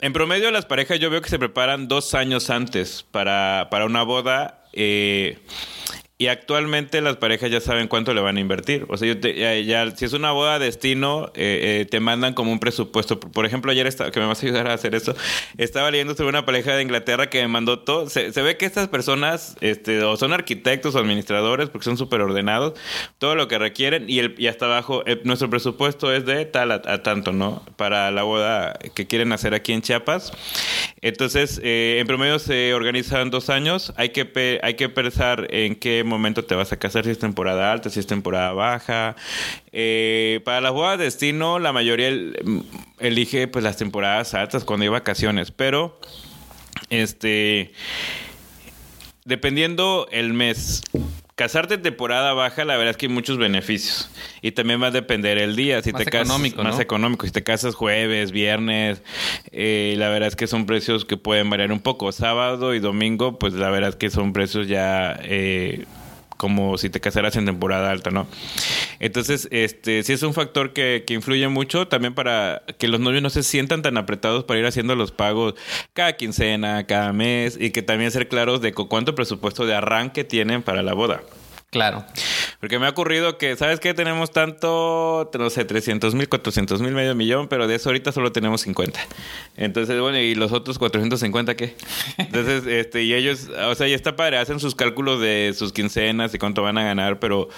en 0.00 0.12
promedio, 0.12 0.50
las 0.50 0.66
parejas 0.66 0.98
yo 0.98 1.08
veo 1.08 1.22
que 1.22 1.30
se 1.30 1.38
preparan 1.38 1.86
dos 1.86 2.14
años 2.14 2.50
antes 2.50 3.04
para, 3.12 3.68
para 3.70 3.86
una 3.86 4.02
boda. 4.02 4.64
Eh, 4.72 5.38
y 6.18 6.28
actualmente 6.28 7.02
las 7.02 7.16
parejas 7.16 7.50
ya 7.50 7.60
saben 7.60 7.88
cuánto 7.88 8.14
le 8.14 8.22
van 8.22 8.38
a 8.38 8.40
invertir. 8.40 8.86
O 8.88 8.96
sea, 8.96 9.12
yo 9.12 9.20
ya, 9.20 9.90
si 9.94 10.06
es 10.06 10.14
una 10.14 10.32
boda 10.32 10.58
destino, 10.58 11.26
eh, 11.34 11.82
eh, 11.82 11.86
te 11.90 12.00
mandan 12.00 12.32
como 12.32 12.52
un 12.52 12.58
presupuesto. 12.58 13.20
Por 13.20 13.44
ejemplo, 13.44 13.70
ayer 13.70 13.86
estaba, 13.86 14.10
que 14.10 14.20
me 14.20 14.24
vas 14.24 14.42
a 14.42 14.46
ayudar 14.46 14.66
a 14.68 14.72
hacer 14.72 14.94
eso, 14.94 15.14
estaba 15.58 15.90
leyendo 15.90 16.14
sobre 16.14 16.30
una 16.30 16.46
pareja 16.46 16.74
de 16.74 16.82
Inglaterra 16.82 17.28
que 17.28 17.42
me 17.42 17.48
mandó 17.48 17.80
todo. 17.80 18.08
Se, 18.08 18.30
ve 18.30 18.56
que 18.56 18.64
estas 18.64 18.88
personas, 18.88 19.56
este, 19.60 20.02
o 20.04 20.16
son 20.16 20.32
arquitectos 20.32 20.94
o 20.94 20.98
administradores, 20.98 21.68
porque 21.68 21.84
son 21.84 21.98
súper 21.98 22.22
ordenados, 22.22 22.80
todo 23.18 23.34
lo 23.34 23.46
que 23.46 23.58
requieren, 23.58 24.08
y, 24.08 24.20
el, 24.20 24.34
y 24.38 24.46
hasta 24.46 24.64
abajo, 24.64 25.02
eh, 25.04 25.20
nuestro 25.24 25.50
presupuesto 25.50 26.14
es 26.14 26.24
de 26.24 26.46
tal 26.46 26.72
a, 26.72 27.02
tanto, 27.02 27.32
¿no? 27.32 27.62
Para 27.76 28.10
la 28.10 28.22
boda 28.22 28.78
que 28.94 29.06
quieren 29.06 29.32
hacer 29.32 29.52
aquí 29.52 29.74
en 29.74 29.82
Chiapas. 29.82 30.32
Entonces, 31.02 31.60
en 31.62 32.06
promedio 32.06 32.38
se 32.38 32.72
organizan 32.72 33.30
dos 33.30 33.50
años. 33.50 33.92
Hay 33.96 34.10
que, 34.10 34.60
hay 34.62 34.74
que 34.74 34.88
pensar 34.88 35.46
en 35.50 35.74
qué 35.74 36.05
momento 36.06 36.44
te 36.44 36.54
vas 36.54 36.72
a 36.72 36.78
casar, 36.78 37.04
si 37.04 37.10
es 37.10 37.18
temporada 37.18 37.72
alta, 37.72 37.90
si 37.90 38.00
es 38.00 38.06
temporada 38.06 38.52
baja. 38.52 39.16
Eh, 39.72 40.40
para 40.44 40.60
las 40.60 40.72
bodas 40.72 40.98
de 40.98 41.04
destino, 41.04 41.58
la 41.58 41.72
mayoría 41.72 42.08
elige 42.98 43.48
pues 43.48 43.64
las 43.64 43.76
temporadas 43.76 44.34
altas 44.34 44.64
cuando 44.64 44.84
hay 44.84 44.88
vacaciones, 44.88 45.50
pero 45.50 45.98
este 46.90 47.72
dependiendo 49.24 50.06
el 50.12 50.32
mes 50.32 50.82
casarte 51.36 51.76
temporada 51.76 52.32
baja, 52.32 52.64
la 52.64 52.76
verdad 52.76 52.92
es 52.92 52.96
que 52.96 53.06
hay 53.06 53.12
muchos 53.12 53.38
beneficios. 53.38 54.10
Y 54.42 54.52
también 54.52 54.82
va 54.82 54.88
a 54.88 54.90
depender 54.90 55.38
el 55.38 55.54
día. 55.54 55.82
Si 55.82 55.92
Más 55.92 56.02
te 56.02 56.10
casas, 56.10 56.26
económico, 56.26 56.64
más 56.64 56.76
¿no? 56.76 56.80
económico. 56.80 57.26
Si 57.26 57.32
te 57.32 57.42
casas 57.44 57.74
jueves, 57.74 58.32
viernes, 58.32 59.02
eh, 59.52 59.94
la 59.98 60.08
verdad 60.08 60.28
es 60.28 60.36
que 60.36 60.46
son 60.46 60.66
precios 60.66 61.04
que 61.04 61.16
pueden 61.16 61.48
variar 61.50 61.70
un 61.72 61.80
poco. 61.80 62.10
Sábado 62.10 62.74
y 62.74 62.80
domingo, 62.80 63.38
pues 63.38 63.52
la 63.52 63.70
verdad 63.70 63.90
es 63.90 63.96
que 63.96 64.10
son 64.10 64.32
precios 64.32 64.66
ya 64.66 65.20
eh, 65.22 65.84
como 66.36 66.76
si 66.78 66.90
te 66.90 67.00
casaras 67.00 67.36
en 67.36 67.46
temporada 67.46 67.90
alta, 67.90 68.10
¿no? 68.10 68.26
Entonces, 69.00 69.48
este, 69.50 70.02
sí 70.02 70.12
es 70.12 70.22
un 70.22 70.34
factor 70.34 70.72
que, 70.72 71.04
que 71.06 71.14
influye 71.14 71.48
mucho 71.48 71.88
también 71.88 72.14
para 72.14 72.62
que 72.78 72.88
los 72.88 73.00
novios 73.00 73.22
no 73.22 73.30
se 73.30 73.42
sientan 73.42 73.82
tan 73.82 73.96
apretados 73.96 74.44
para 74.44 74.60
ir 74.60 74.66
haciendo 74.66 74.94
los 74.96 75.12
pagos 75.12 75.54
cada 75.92 76.14
quincena, 76.14 76.86
cada 76.86 77.12
mes 77.12 77.56
y 77.60 77.70
que 77.70 77.82
también 77.82 78.10
ser 78.10 78.28
claros 78.28 78.60
de 78.60 78.72
cu- 78.72 78.88
cuánto 78.88 79.14
presupuesto 79.14 79.66
de 79.66 79.74
arranque 79.74 80.24
tienen 80.24 80.62
para 80.62 80.82
la 80.82 80.94
boda. 80.94 81.22
Claro. 81.70 82.04
Porque 82.60 82.78
me 82.78 82.86
ha 82.86 82.90
ocurrido 82.90 83.38
que, 83.38 83.56
¿sabes 83.56 83.80
qué? 83.80 83.94
Tenemos 83.94 84.30
tanto, 84.30 85.30
no 85.38 85.50
sé, 85.50 85.64
300 85.64 86.14
mil, 86.14 86.28
400 86.28 86.80
mil, 86.80 86.92
medio 86.92 87.14
millón, 87.14 87.48
pero 87.48 87.66
de 87.66 87.74
eso 87.74 87.90
ahorita 87.90 88.12
solo 88.12 88.32
tenemos 88.32 88.62
50. 88.62 88.98
Entonces, 89.56 90.00
bueno, 90.00 90.18
¿y 90.18 90.34
los 90.34 90.52
otros 90.52 90.78
450 90.78 91.54
qué? 91.56 91.74
Entonces, 92.18 92.66
este, 92.66 93.02
y 93.02 93.14
ellos, 93.14 93.48
o 93.48 93.74
sea, 93.74 93.86
ya 93.88 93.96
está 93.96 94.16
padre, 94.16 94.38
hacen 94.38 94.60
sus 94.60 94.74
cálculos 94.74 95.20
de 95.20 95.52
sus 95.56 95.72
quincenas 95.72 96.34
y 96.34 96.38
cuánto 96.38 96.62
van 96.62 96.78
a 96.78 96.84
ganar, 96.84 97.18
pero, 97.18 97.48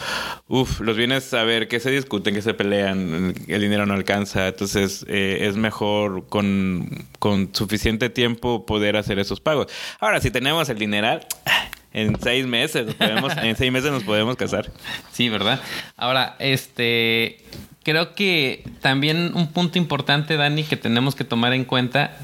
uff, 0.48 0.80
los 0.80 0.96
vienes 0.96 1.32
a 1.34 1.44
ver 1.44 1.68
que 1.68 1.80
se 1.80 1.90
discuten, 1.90 2.34
que 2.34 2.42
se 2.42 2.54
pelean, 2.54 3.34
el 3.46 3.60
dinero 3.60 3.86
no 3.86 3.94
alcanza. 3.94 4.48
Entonces, 4.48 5.04
eh, 5.08 5.38
es 5.42 5.56
mejor 5.56 6.26
con, 6.28 7.06
con 7.18 7.54
suficiente 7.54 8.10
tiempo 8.10 8.66
poder 8.66 8.96
hacer 8.96 9.18
esos 9.18 9.40
pagos. 9.40 9.66
Ahora, 10.00 10.20
si 10.20 10.30
tenemos 10.30 10.68
el 10.68 10.78
dineral, 10.78 11.26
en 11.92 12.20
seis 12.20 12.46
meses, 12.46 12.86
nos 12.86 12.94
podemos, 12.94 13.36
en 13.36 13.56
seis 13.56 13.72
meses 13.72 13.90
nos 13.90 14.04
podemos 14.04 14.36
casar. 14.36 14.70
Sí, 15.12 15.28
¿verdad? 15.28 15.60
Ahora, 15.96 16.36
este, 16.38 17.44
creo 17.82 18.14
que 18.14 18.64
también 18.80 19.32
un 19.34 19.52
punto 19.52 19.78
importante, 19.78 20.36
Dani, 20.36 20.64
que 20.64 20.76
tenemos 20.76 21.14
que 21.14 21.24
tomar 21.24 21.52
en 21.52 21.64
cuenta, 21.64 22.16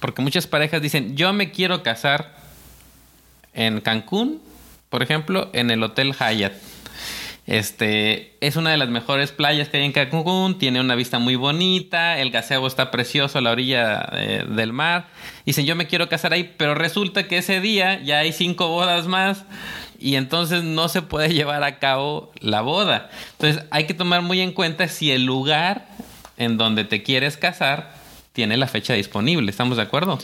porque 0.00 0.22
muchas 0.22 0.46
parejas 0.46 0.82
dicen, 0.82 1.16
yo 1.16 1.32
me 1.32 1.50
quiero 1.50 1.82
casar 1.82 2.36
en 3.54 3.80
Cancún, 3.80 4.40
por 4.90 5.02
ejemplo, 5.02 5.50
en 5.52 5.70
el 5.70 5.82
Hotel 5.82 6.14
Hyatt. 6.14 6.52
Este 7.46 8.36
es 8.40 8.56
una 8.56 8.70
de 8.70 8.76
las 8.76 8.88
mejores 8.88 9.30
playas 9.30 9.68
que 9.68 9.76
hay 9.76 9.84
en 9.84 9.92
Cancún, 9.92 10.58
tiene 10.58 10.80
una 10.80 10.96
vista 10.96 11.20
muy 11.20 11.36
bonita, 11.36 12.18
el 12.18 12.32
gazebo 12.32 12.66
está 12.66 12.90
precioso 12.90 13.38
a 13.38 13.40
la 13.40 13.52
orilla 13.52 14.08
eh, 14.12 14.44
del 14.48 14.72
mar. 14.72 15.06
Dicen, 15.44 15.64
yo 15.64 15.76
me 15.76 15.86
quiero 15.86 16.08
casar 16.08 16.32
ahí, 16.32 16.54
pero 16.56 16.74
resulta 16.74 17.28
que 17.28 17.38
ese 17.38 17.60
día 17.60 18.02
ya 18.02 18.18
hay 18.18 18.32
cinco 18.32 18.68
bodas 18.68 19.06
más 19.06 19.44
y 20.00 20.16
entonces 20.16 20.64
no 20.64 20.88
se 20.88 21.02
puede 21.02 21.28
llevar 21.34 21.62
a 21.62 21.78
cabo 21.78 22.32
la 22.40 22.62
boda. 22.62 23.10
Entonces 23.32 23.64
hay 23.70 23.84
que 23.84 23.94
tomar 23.94 24.22
muy 24.22 24.40
en 24.40 24.50
cuenta 24.50 24.88
si 24.88 25.12
el 25.12 25.24
lugar 25.24 25.86
en 26.36 26.58
donde 26.58 26.84
te 26.84 27.04
quieres 27.04 27.36
casar 27.36 27.94
tiene 28.36 28.58
la 28.58 28.66
fecha 28.68 28.92
disponible. 28.92 29.50
¿Estamos 29.50 29.78
de 29.78 29.82
acuerdo? 29.82 30.18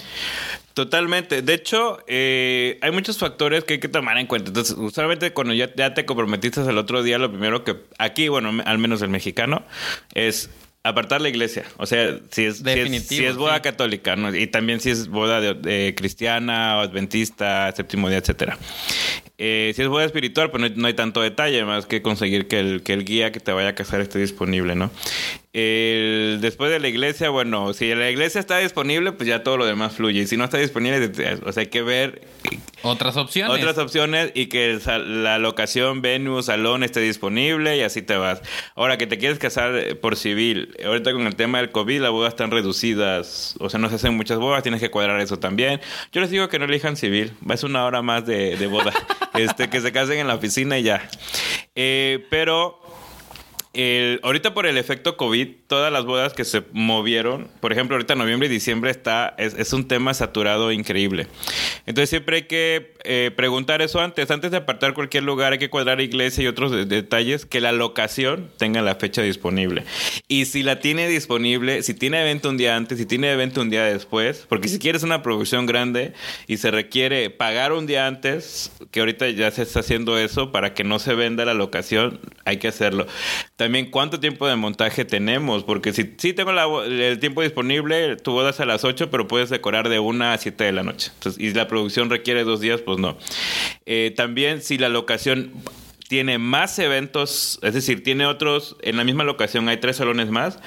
Totalmente. 0.74 1.40
De 1.40 1.54
hecho, 1.54 2.04
eh, 2.06 2.78
hay 2.82 2.90
muchos 2.90 3.16
factores 3.16 3.64
que 3.64 3.74
hay 3.74 3.80
que 3.80 3.88
tomar 3.88 4.18
en 4.18 4.26
cuenta. 4.26 4.48
Entonces, 4.48 4.76
usualmente 4.76 5.32
cuando 5.32 5.54
ya, 5.54 5.74
ya 5.74 5.94
te 5.94 6.04
comprometiste 6.04 6.60
el 6.60 6.76
otro 6.76 7.02
día, 7.02 7.16
lo 7.16 7.30
primero 7.30 7.64
que 7.64 7.74
aquí, 7.96 8.28
bueno, 8.28 8.62
al 8.66 8.76
menos 8.76 9.00
el 9.00 9.08
mexicano, 9.08 9.64
es 10.12 10.50
apartar 10.82 11.22
la 11.22 11.30
iglesia. 11.30 11.64
O 11.78 11.86
sea, 11.86 12.18
si 12.30 12.44
es, 12.44 12.58
si 12.58 12.62
es, 12.62 12.62
Definitivo, 12.62 13.20
si 13.22 13.24
es 13.24 13.36
boda 13.36 13.56
sí. 13.56 13.60
católica, 13.62 14.14
¿no? 14.14 14.34
y 14.34 14.46
también 14.46 14.80
si 14.80 14.90
es 14.90 15.08
boda 15.08 15.40
de, 15.40 15.54
de 15.54 15.94
cristiana, 15.96 16.76
o 16.76 16.80
adventista, 16.80 17.72
séptimo 17.72 18.10
día, 18.10 18.18
etcétera. 18.18 18.58
Eh, 19.38 19.72
si 19.74 19.82
es 19.82 19.88
boda 19.88 20.04
espiritual, 20.04 20.50
pues 20.50 20.60
no 20.60 20.66
hay, 20.66 20.74
no 20.76 20.86
hay 20.86 20.94
tanto 20.94 21.22
detalle 21.22 21.64
más 21.64 21.86
que 21.86 22.02
conseguir 22.02 22.46
que 22.46 22.60
el, 22.60 22.82
que 22.82 22.92
el 22.92 23.06
guía 23.06 23.32
que 23.32 23.40
te 23.40 23.52
vaya 23.52 23.70
a 23.70 23.74
casar 23.74 24.02
esté 24.02 24.18
disponible, 24.18 24.74
¿no? 24.74 24.90
El- 25.54 26.38
después 26.40 26.70
de 26.70 26.80
la 26.80 26.88
iglesia, 26.88 27.28
bueno, 27.28 27.74
si 27.74 27.94
la 27.94 28.10
iglesia 28.10 28.40
está 28.40 28.58
disponible, 28.58 29.12
pues 29.12 29.28
ya 29.28 29.42
todo 29.42 29.58
lo 29.58 29.66
demás 29.66 29.92
fluye. 29.94 30.20
Y 30.22 30.26
si 30.26 30.36
no 30.38 30.44
está 30.44 30.56
disponible, 30.56 31.10
o 31.44 31.52
sea, 31.52 31.60
hay 31.60 31.66
que 31.66 31.82
ver 31.82 32.22
Otras 32.82 33.18
opciones. 33.18 33.54
otras 33.58 33.76
opciones 33.76 34.32
y 34.34 34.46
que 34.46 34.78
la 35.06 35.38
locación, 35.38 36.00
venue, 36.00 36.42
salón 36.42 36.82
esté 36.84 37.00
disponible 37.00 37.76
y 37.76 37.82
así 37.82 38.00
te 38.00 38.16
vas. 38.16 38.40
Ahora 38.74 38.96
que 38.96 39.06
te 39.06 39.18
quieres 39.18 39.38
casar 39.38 39.76
eh, 39.76 39.94
por 39.94 40.16
civil, 40.16 40.74
ahorita 40.84 41.12
con 41.12 41.26
el 41.26 41.36
tema 41.36 41.58
del 41.58 41.70
COVID, 41.70 42.00
las 42.00 42.10
bodas 42.12 42.32
están 42.32 42.50
reducidas, 42.50 43.54
o 43.60 43.68
sea, 43.68 43.78
no 43.78 43.90
se 43.90 43.96
hacen 43.96 44.14
muchas 44.14 44.38
bodas, 44.38 44.62
tienes 44.62 44.80
que 44.80 44.90
cuadrar 44.90 45.20
eso 45.20 45.38
también. 45.38 45.80
Yo 46.12 46.22
les 46.22 46.30
digo 46.30 46.48
que 46.48 46.58
no 46.58 46.64
elijan 46.64 46.96
civil, 46.96 47.32
es 47.52 47.62
una 47.62 47.84
hora 47.84 48.00
más 48.00 48.24
de, 48.24 48.56
de 48.56 48.66
boda, 48.68 48.92
este, 49.34 49.68
que 49.68 49.82
se 49.82 49.92
casen 49.92 50.18
en 50.18 50.28
la 50.28 50.34
oficina 50.34 50.78
y 50.78 50.82
ya. 50.84 51.08
Eh, 51.74 52.26
pero 52.30 52.80
el- 53.74 54.20
ahorita 54.22 54.52
por 54.54 54.66
el 54.66 54.76
efecto 54.76 55.16
COVID, 55.16 55.48
todas 55.66 55.90
las 55.92 56.04
bodas 56.04 56.34
que 56.34 56.44
se 56.44 56.62
movieron, 56.72 57.48
por 57.60 57.72
ejemplo, 57.72 57.96
ahorita 57.96 58.14
noviembre 58.14 58.48
y 58.48 58.50
diciembre 58.50 58.90
está, 58.90 59.34
es, 59.38 59.54
es 59.54 59.72
un 59.72 59.88
tema 59.88 60.12
saturado 60.14 60.72
increíble. 60.72 61.26
Entonces 61.86 62.10
siempre 62.10 62.36
hay 62.36 62.42
que 62.42 62.92
eh, 63.04 63.30
preguntar 63.34 63.80
eso 63.82 64.00
antes. 64.00 64.30
Antes 64.30 64.50
de 64.50 64.58
apartar 64.58 64.92
cualquier 64.94 65.24
lugar, 65.24 65.52
hay 65.54 65.58
que 65.58 65.70
cuadrar 65.70 66.00
iglesia 66.00 66.44
y 66.44 66.46
otros 66.46 66.70
de- 66.70 66.84
detalles, 66.84 67.46
que 67.46 67.60
la 67.60 67.72
locación 67.72 68.50
tenga 68.58 68.82
la 68.82 68.94
fecha 68.96 69.22
disponible. 69.22 69.84
Y 70.28 70.44
si 70.44 70.62
la 70.62 70.78
tiene 70.80 71.08
disponible, 71.08 71.82
si 71.82 71.94
tiene 71.94 72.20
evento 72.20 72.50
un 72.50 72.56
día 72.58 72.76
antes, 72.76 72.98
si 72.98 73.06
tiene 73.06 73.32
evento 73.32 73.60
un 73.62 73.70
día 73.70 73.84
después, 73.84 74.44
porque 74.48 74.68
si 74.68 74.78
quieres 74.78 75.02
una 75.02 75.22
producción 75.22 75.66
grande 75.66 76.12
y 76.46 76.58
se 76.58 76.70
requiere 76.70 77.30
pagar 77.30 77.72
un 77.72 77.86
día 77.86 78.06
antes, 78.06 78.70
que 78.90 79.00
ahorita 79.00 79.30
ya 79.30 79.50
se 79.50 79.62
está 79.62 79.80
haciendo 79.80 80.18
eso 80.18 80.52
para 80.52 80.74
que 80.74 80.84
no 80.84 80.98
se 80.98 81.14
venda 81.14 81.44
la 81.44 81.54
locación, 81.54 82.20
hay 82.44 82.58
que 82.58 82.68
hacerlo. 82.68 83.06
También 83.62 83.92
cuánto 83.92 84.18
tiempo 84.18 84.48
de 84.48 84.56
montaje 84.56 85.04
tenemos, 85.04 85.62
porque 85.62 85.92
si, 85.92 86.14
si 86.18 86.32
tengo 86.32 86.50
la 86.50 86.66
el 86.84 87.20
tiempo 87.20 87.42
disponible, 87.42 88.16
tu 88.16 88.32
boda 88.32 88.50
es 88.50 88.58
a 88.58 88.64
las 88.64 88.82
8, 88.82 89.08
pero 89.08 89.28
puedes 89.28 89.50
decorar 89.50 89.88
de 89.88 90.00
1 90.00 90.32
a 90.32 90.36
7 90.36 90.64
de 90.64 90.72
la 90.72 90.82
noche. 90.82 91.12
Entonces, 91.14 91.40
y 91.40 91.54
la 91.54 91.68
producción 91.68 92.10
requiere 92.10 92.42
dos 92.42 92.58
días, 92.58 92.80
pues 92.80 92.98
no. 92.98 93.16
Eh, 93.86 94.12
también 94.16 94.62
si 94.62 94.78
la 94.78 94.88
locación 94.88 95.52
tiene 96.08 96.38
más 96.38 96.76
eventos, 96.80 97.60
es 97.62 97.72
decir, 97.72 98.02
tiene 98.02 98.26
otros, 98.26 98.74
en 98.82 98.96
la 98.96 99.04
misma 99.04 99.22
locación 99.22 99.68
hay 99.68 99.76
tres 99.76 99.94
salones 99.94 100.28
más, 100.28 100.58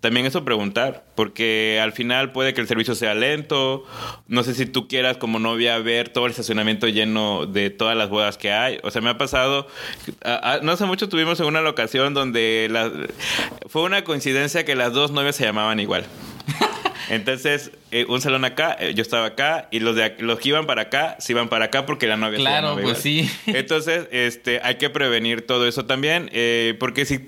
también 0.00 0.26
eso 0.26 0.44
preguntar, 0.44 1.04
porque 1.16 1.80
al 1.82 1.92
final 1.92 2.30
puede 2.32 2.54
que 2.54 2.60
el 2.60 2.68
servicio 2.68 2.94
sea 2.94 3.14
lento, 3.14 3.84
no 4.28 4.44
sé 4.44 4.54
si 4.54 4.64
tú 4.66 4.86
quieras 4.86 5.16
como 5.16 5.38
novia 5.40 5.76
ver 5.78 6.08
todo 6.10 6.26
el 6.26 6.30
estacionamiento 6.30 6.86
lleno 6.88 7.46
de 7.46 7.70
todas 7.70 7.96
las 7.96 8.08
bodas 8.08 8.38
que 8.38 8.52
hay, 8.52 8.78
o 8.84 8.90
sea, 8.92 9.02
me 9.02 9.10
ha 9.10 9.18
pasado, 9.18 9.66
a- 10.24 10.60
no 10.62 10.72
hace 10.72 10.84
mucho 10.84 11.08
tuvimos 11.08 11.40
en 11.40 11.46
una 11.46 11.60
locación 11.62 12.14
donde 12.14 12.68
la- 12.70 12.92
fue 13.68 13.82
una 13.82 14.04
coincidencia 14.04 14.64
que 14.64 14.76
las 14.76 14.92
dos 14.92 15.10
novias 15.10 15.34
se 15.36 15.44
llamaban 15.44 15.80
igual. 15.80 16.06
Entonces, 17.10 17.70
eh, 17.90 18.04
un 18.08 18.20
salón 18.20 18.44
acá, 18.44 18.76
eh, 18.78 18.92
yo 18.94 19.02
estaba 19.02 19.26
acá, 19.26 19.68
y 19.70 19.80
los 19.80 19.96
de 19.96 20.14
los 20.18 20.38
que 20.38 20.50
iban 20.50 20.66
para 20.66 20.82
acá, 20.82 21.16
se 21.18 21.32
iban 21.32 21.48
para 21.48 21.66
acá 21.66 21.86
porque 21.86 22.06
la 22.06 22.16
novia 22.16 22.36
se 22.38 22.42
Claro, 22.42 22.68
llamaba 22.68 22.82
pues 22.82 22.98
sí. 22.98 23.30
Entonces, 23.46 24.08
este, 24.10 24.60
hay 24.62 24.76
que 24.76 24.90
prevenir 24.90 25.46
todo 25.46 25.66
eso 25.66 25.86
también, 25.86 26.28
eh, 26.32 26.74
porque 26.78 27.04
si 27.04 27.26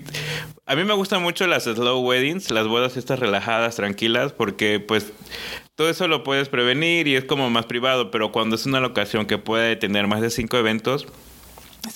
a 0.65 0.75
mí 0.75 0.83
me 0.83 0.93
gustan 0.93 1.21
mucho 1.21 1.47
las 1.47 1.63
slow 1.63 1.99
weddings, 2.01 2.51
las 2.51 2.67
bodas 2.67 2.97
estas 2.97 3.19
relajadas, 3.19 3.75
tranquilas, 3.75 4.33
porque 4.33 4.79
pues 4.79 5.11
todo 5.75 5.89
eso 5.89 6.07
lo 6.07 6.23
puedes 6.23 6.47
prevenir 6.49 7.07
y 7.07 7.15
es 7.15 7.23
como 7.25 7.49
más 7.49 7.65
privado, 7.65 8.11
pero 8.11 8.31
cuando 8.31 8.55
es 8.55 8.65
una 8.65 8.79
locación 8.79 9.25
que 9.25 9.37
puede 9.37 9.75
tener 9.75 10.07
más 10.07 10.21
de 10.21 10.29
cinco 10.29 10.57
eventos, 10.57 11.07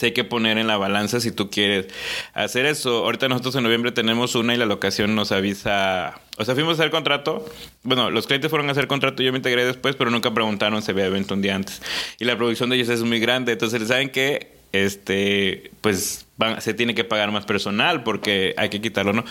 hay 0.01 0.11
que 0.13 0.23
poner 0.23 0.57
en 0.57 0.67
la 0.67 0.77
balanza 0.77 1.19
si 1.19 1.31
tú 1.31 1.49
quieres 1.49 1.87
hacer 2.33 2.65
eso. 2.65 3.05
Ahorita 3.05 3.27
nosotros 3.29 3.55
en 3.55 3.63
noviembre 3.63 3.91
tenemos 3.91 4.35
una 4.35 4.53
y 4.53 4.57
la 4.57 4.65
locación 4.65 5.15
nos 5.15 5.31
avisa. 5.31 6.19
O 6.37 6.45
sea, 6.45 6.55
fuimos 6.55 6.79
a 6.79 6.81
hacer 6.83 6.91
contrato. 6.91 7.45
Bueno, 7.83 8.09
los 8.09 8.27
clientes 8.27 8.49
fueron 8.49 8.67
a 8.69 8.71
hacer 8.71 8.87
contrato, 8.87 9.23
yo 9.23 9.31
me 9.31 9.37
integré 9.37 9.65
después, 9.65 9.95
pero 9.95 10.11
nunca 10.11 10.33
preguntaron 10.33 10.81
si 10.81 10.91
había 10.91 11.05
evento 11.05 11.33
un 11.33 11.41
día 11.41 11.55
antes. 11.55 11.81
Y 12.19 12.25
la 12.25 12.35
producción 12.35 12.69
de 12.69 12.77
ellos 12.77 12.89
es 12.89 13.03
muy 13.03 13.19
grande. 13.19 13.53
Entonces, 13.53 13.87
¿saben 13.87 14.09
qué? 14.09 14.55
Este, 14.71 15.71
pues 15.81 16.25
van- 16.37 16.61
se 16.61 16.73
tiene 16.73 16.95
que 16.95 17.03
pagar 17.03 17.31
más 17.31 17.45
personal 17.45 18.03
porque 18.03 18.53
hay 18.57 18.69
que 18.69 18.81
quitarlo, 18.81 19.13
¿no? 19.13 19.23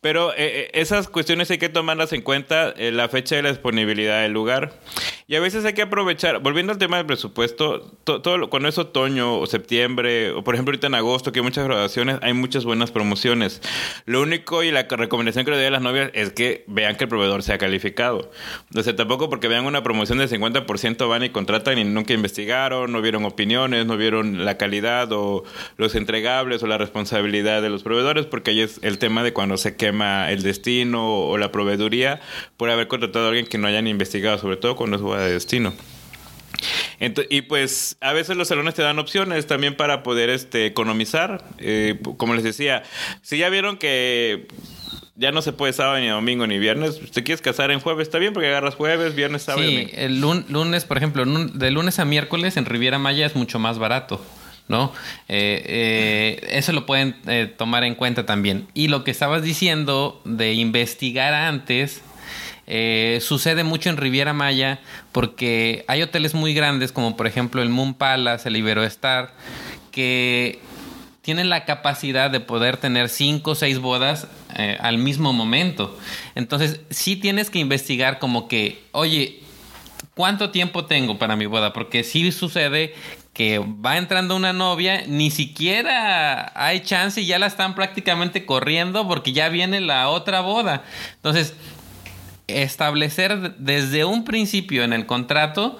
Pero 0.00 0.32
eh, 0.32 0.36
eh, 0.38 0.70
esas 0.74 1.08
cuestiones 1.08 1.50
hay 1.50 1.58
que 1.58 1.68
tomarlas 1.68 2.12
en 2.12 2.22
cuenta, 2.22 2.70
eh, 2.76 2.90
la 2.92 3.08
fecha 3.08 3.38
y 3.38 3.42
la 3.42 3.50
disponibilidad 3.50 4.22
del 4.22 4.32
lugar. 4.32 4.72
Y 5.28 5.36
a 5.36 5.40
veces 5.40 5.64
hay 5.64 5.72
que 5.72 5.82
aprovechar, 5.82 6.40
volviendo 6.40 6.72
al 6.72 6.78
tema 6.78 6.96
del 6.98 7.06
presupuesto, 7.06 7.80
to- 8.04 8.20
todo 8.20 8.50
cuando 8.50 8.68
es 8.68 8.76
otoño 8.78 9.38
o 9.38 9.46
septiembre, 9.46 10.30
o 10.32 10.44
por 10.44 10.54
ejemplo 10.54 10.72
ahorita 10.72 10.88
en 10.88 10.94
agosto, 10.94 11.32
que 11.32 11.38
hay 11.38 11.44
muchas 11.44 11.64
graduaciones, 11.64 12.18
hay 12.22 12.32
muchas 12.34 12.64
buenas 12.64 12.90
promociones. 12.90 13.62
Lo 14.04 14.20
único 14.20 14.62
y 14.62 14.70
la 14.70 14.82
recomendación 14.82 15.44
que 15.44 15.52
le 15.52 15.56
doy 15.56 15.66
a 15.66 15.70
las 15.70 15.80
novias 15.82 16.10
es 16.14 16.32
que 16.32 16.64
vean 16.66 16.96
que 16.96 17.04
el 17.04 17.08
proveedor 17.08 17.42
sea 17.42 17.56
calificado. 17.58 18.30
O 18.76 18.82
sea, 18.82 18.94
tampoco 18.94 19.30
porque 19.30 19.48
vean 19.48 19.64
una 19.64 19.82
promoción 19.82 20.18
del 20.18 20.28
50% 20.28 21.08
van 21.08 21.22
y 21.24 21.30
contratan 21.30 21.78
y 21.78 21.84
nunca 21.84 22.12
investigaron, 22.12 22.92
no 22.92 23.00
vieron 23.00 23.24
opiniones, 23.24 23.86
no 23.86 23.96
vieron 23.96 24.44
la 24.44 24.58
calidad 24.58 25.10
o 25.12 25.44
los 25.76 25.94
entregables 25.94 26.51
o 26.60 26.66
la 26.66 26.76
responsabilidad 26.78 27.62
de 27.62 27.70
los 27.70 27.84
proveedores, 27.84 28.26
porque 28.26 28.50
ahí 28.50 28.60
es 28.62 28.80
el 28.82 28.98
tema 28.98 29.22
de 29.22 29.32
cuando 29.32 29.56
se 29.56 29.76
quema 29.76 30.32
el 30.32 30.42
destino 30.42 31.08
o 31.28 31.38
la 31.38 31.52
proveeduría 31.52 32.20
por 32.56 32.68
haber 32.70 32.88
contratado 32.88 33.26
a 33.26 33.28
alguien 33.28 33.46
que 33.46 33.58
no 33.58 33.68
hayan 33.68 33.86
investigado, 33.86 34.38
sobre 34.38 34.56
todo 34.56 34.74
cuando 34.74 34.96
es 34.96 35.20
de 35.24 35.32
destino. 35.32 35.72
Y 37.30 37.42
pues 37.42 37.96
a 38.00 38.12
veces 38.12 38.36
los 38.36 38.48
salones 38.48 38.74
te 38.74 38.82
dan 38.82 38.98
opciones 39.00 39.46
también 39.46 39.76
para 39.76 40.02
poder 40.04 40.30
este, 40.30 40.66
economizar. 40.66 41.44
Eh, 41.58 41.98
como 42.16 42.34
les 42.34 42.44
decía, 42.44 42.84
si 43.22 43.38
ya 43.38 43.48
vieron 43.48 43.76
que 43.76 44.46
ya 45.16 45.32
no 45.32 45.42
se 45.42 45.52
puede 45.52 45.72
sábado 45.72 45.98
ni 45.98 46.06
domingo 46.08 46.46
ni 46.46 46.58
viernes, 46.60 46.96
si 46.96 47.10
te 47.10 47.24
quieres 47.24 47.42
casar 47.42 47.70
en 47.72 47.80
jueves, 47.80 48.06
está 48.06 48.18
bien 48.18 48.32
porque 48.32 48.48
agarras 48.48 48.76
jueves, 48.76 49.16
viernes, 49.16 49.42
sábado 49.42 49.64
y 49.64 49.68
Sí, 49.68 49.74
domingo. 49.74 49.92
el 49.96 50.20
lun- 50.20 50.44
lunes, 50.48 50.84
por 50.84 50.96
ejemplo, 50.96 51.24
de 51.24 51.70
lunes 51.72 51.98
a 51.98 52.04
miércoles 52.04 52.56
en 52.56 52.64
Riviera 52.66 52.98
Maya 52.98 53.26
es 53.26 53.34
mucho 53.34 53.58
más 53.58 53.78
barato, 53.78 54.24
¿no? 54.68 54.92
Eh, 55.28 55.62
eh, 55.66 56.48
eso 56.50 56.72
lo 56.72 56.86
pueden 56.86 57.16
eh, 57.26 57.52
tomar 57.56 57.84
en 57.84 57.94
cuenta 57.94 58.26
también. 58.26 58.68
Y 58.74 58.88
lo 58.88 59.04
que 59.04 59.10
estabas 59.10 59.42
diciendo 59.42 60.20
de 60.24 60.54
investigar 60.54 61.34
antes, 61.34 62.02
sucede 63.20 63.64
mucho 63.64 63.90
en 63.90 63.98
Riviera 63.98 64.32
Maya 64.32 64.80
porque 65.10 65.84
hay 65.88 66.00
hoteles 66.00 66.32
muy 66.32 66.54
grandes 66.54 66.90
como 66.90 67.18
por 67.18 67.26
ejemplo 67.26 67.60
el 67.60 67.68
Moon 67.68 67.92
Palace, 67.92 68.48
el 68.48 68.56
Iberoestar, 68.56 69.34
que 69.90 70.58
tienen 71.20 71.50
la 71.50 71.66
capacidad 71.66 72.30
de 72.30 72.40
poder 72.40 72.78
tener 72.78 73.10
cinco 73.10 73.50
o 73.50 73.54
seis 73.54 73.78
bodas 73.78 74.26
al 74.80 74.96
mismo 74.96 75.34
momento. 75.34 75.98
Entonces, 76.34 76.80
sí 76.88 77.16
tienes 77.16 77.50
que 77.50 77.58
investigar 77.58 78.18
como 78.18 78.48
que, 78.48 78.82
oye, 78.92 79.40
¿cuánto 80.14 80.50
tiempo 80.50 80.86
tengo 80.86 81.18
para 81.18 81.36
mi 81.36 81.46
boda? 81.46 81.74
Porque 81.74 82.04
sí 82.04 82.32
sucede 82.32 82.94
que 83.32 83.58
va 83.58 83.96
entrando 83.96 84.36
una 84.36 84.52
novia, 84.52 85.04
ni 85.06 85.30
siquiera 85.30 86.52
hay 86.54 86.80
chance 86.80 87.20
y 87.20 87.26
ya 87.26 87.38
la 87.38 87.46
están 87.46 87.74
prácticamente 87.74 88.44
corriendo 88.44 89.08
porque 89.08 89.32
ya 89.32 89.48
viene 89.48 89.80
la 89.80 90.08
otra 90.08 90.40
boda. 90.40 90.82
Entonces, 91.14 91.54
establecer 92.46 93.56
desde 93.56 94.04
un 94.04 94.24
principio 94.24 94.84
en 94.84 94.92
el 94.92 95.06
contrato 95.06 95.78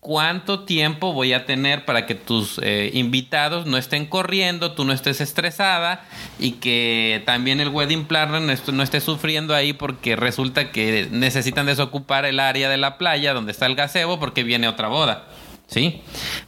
cuánto 0.00 0.64
tiempo 0.64 1.12
voy 1.12 1.32
a 1.32 1.46
tener 1.46 1.84
para 1.84 2.06
que 2.06 2.16
tus 2.16 2.58
eh, 2.60 2.90
invitados 2.92 3.66
no 3.66 3.78
estén 3.78 4.04
corriendo, 4.04 4.72
tú 4.72 4.84
no 4.84 4.92
estés 4.92 5.20
estresada 5.20 6.04
y 6.40 6.52
que 6.54 7.22
también 7.24 7.60
el 7.60 7.68
wedding 7.68 8.06
planner 8.06 8.42
no, 8.42 8.72
no 8.72 8.82
esté 8.82 9.00
sufriendo 9.00 9.54
ahí 9.54 9.72
porque 9.72 10.16
resulta 10.16 10.72
que 10.72 11.08
necesitan 11.12 11.66
desocupar 11.66 12.24
el 12.24 12.40
área 12.40 12.68
de 12.68 12.78
la 12.78 12.98
playa 12.98 13.32
donde 13.32 13.52
está 13.52 13.66
el 13.66 13.76
gazebo 13.76 14.18
porque 14.18 14.42
viene 14.42 14.66
otra 14.66 14.88
boda. 14.88 15.24
¿Sí? 15.66 16.02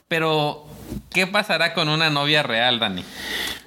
Pero, 0.08 0.66
¿qué 1.12 1.26
pasará 1.26 1.74
con 1.74 1.88
una 1.88 2.10
novia 2.10 2.42
real, 2.42 2.78
Dani? 2.78 3.04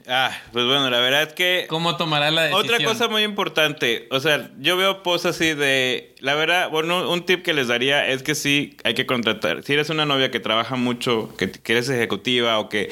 Ah, 0.09 0.31
pues 0.53 0.65
bueno, 0.65 0.89
la 0.89 0.99
verdad 0.99 1.23
es 1.23 1.33
que... 1.33 1.65
¿Cómo 1.67 1.97
tomará 1.97 2.31
la 2.31 2.43
decisión? 2.43 2.75
Otra 2.75 2.85
cosa 2.85 3.09
muy 3.09 3.23
importante, 3.23 4.07
o 4.09 4.21
sea, 4.21 4.51
yo 4.57 4.77
veo 4.77 5.03
posts 5.03 5.25
así 5.25 5.53
de, 5.53 6.15
la 6.19 6.33
verdad, 6.33 6.69
bueno, 6.69 7.11
un 7.11 7.25
tip 7.25 7.43
que 7.43 7.53
les 7.53 7.67
daría 7.67 8.07
es 8.07 8.23
que 8.23 8.33
sí 8.33 8.77
hay 8.85 8.93
que 8.93 9.05
contratar. 9.05 9.63
Si 9.63 9.73
eres 9.73 9.89
una 9.89 10.05
novia 10.05 10.31
que 10.31 10.39
trabaja 10.39 10.77
mucho, 10.77 11.35
que, 11.37 11.51
que 11.51 11.73
eres 11.73 11.89
ejecutiva 11.89 12.57
o 12.59 12.69
que 12.69 12.89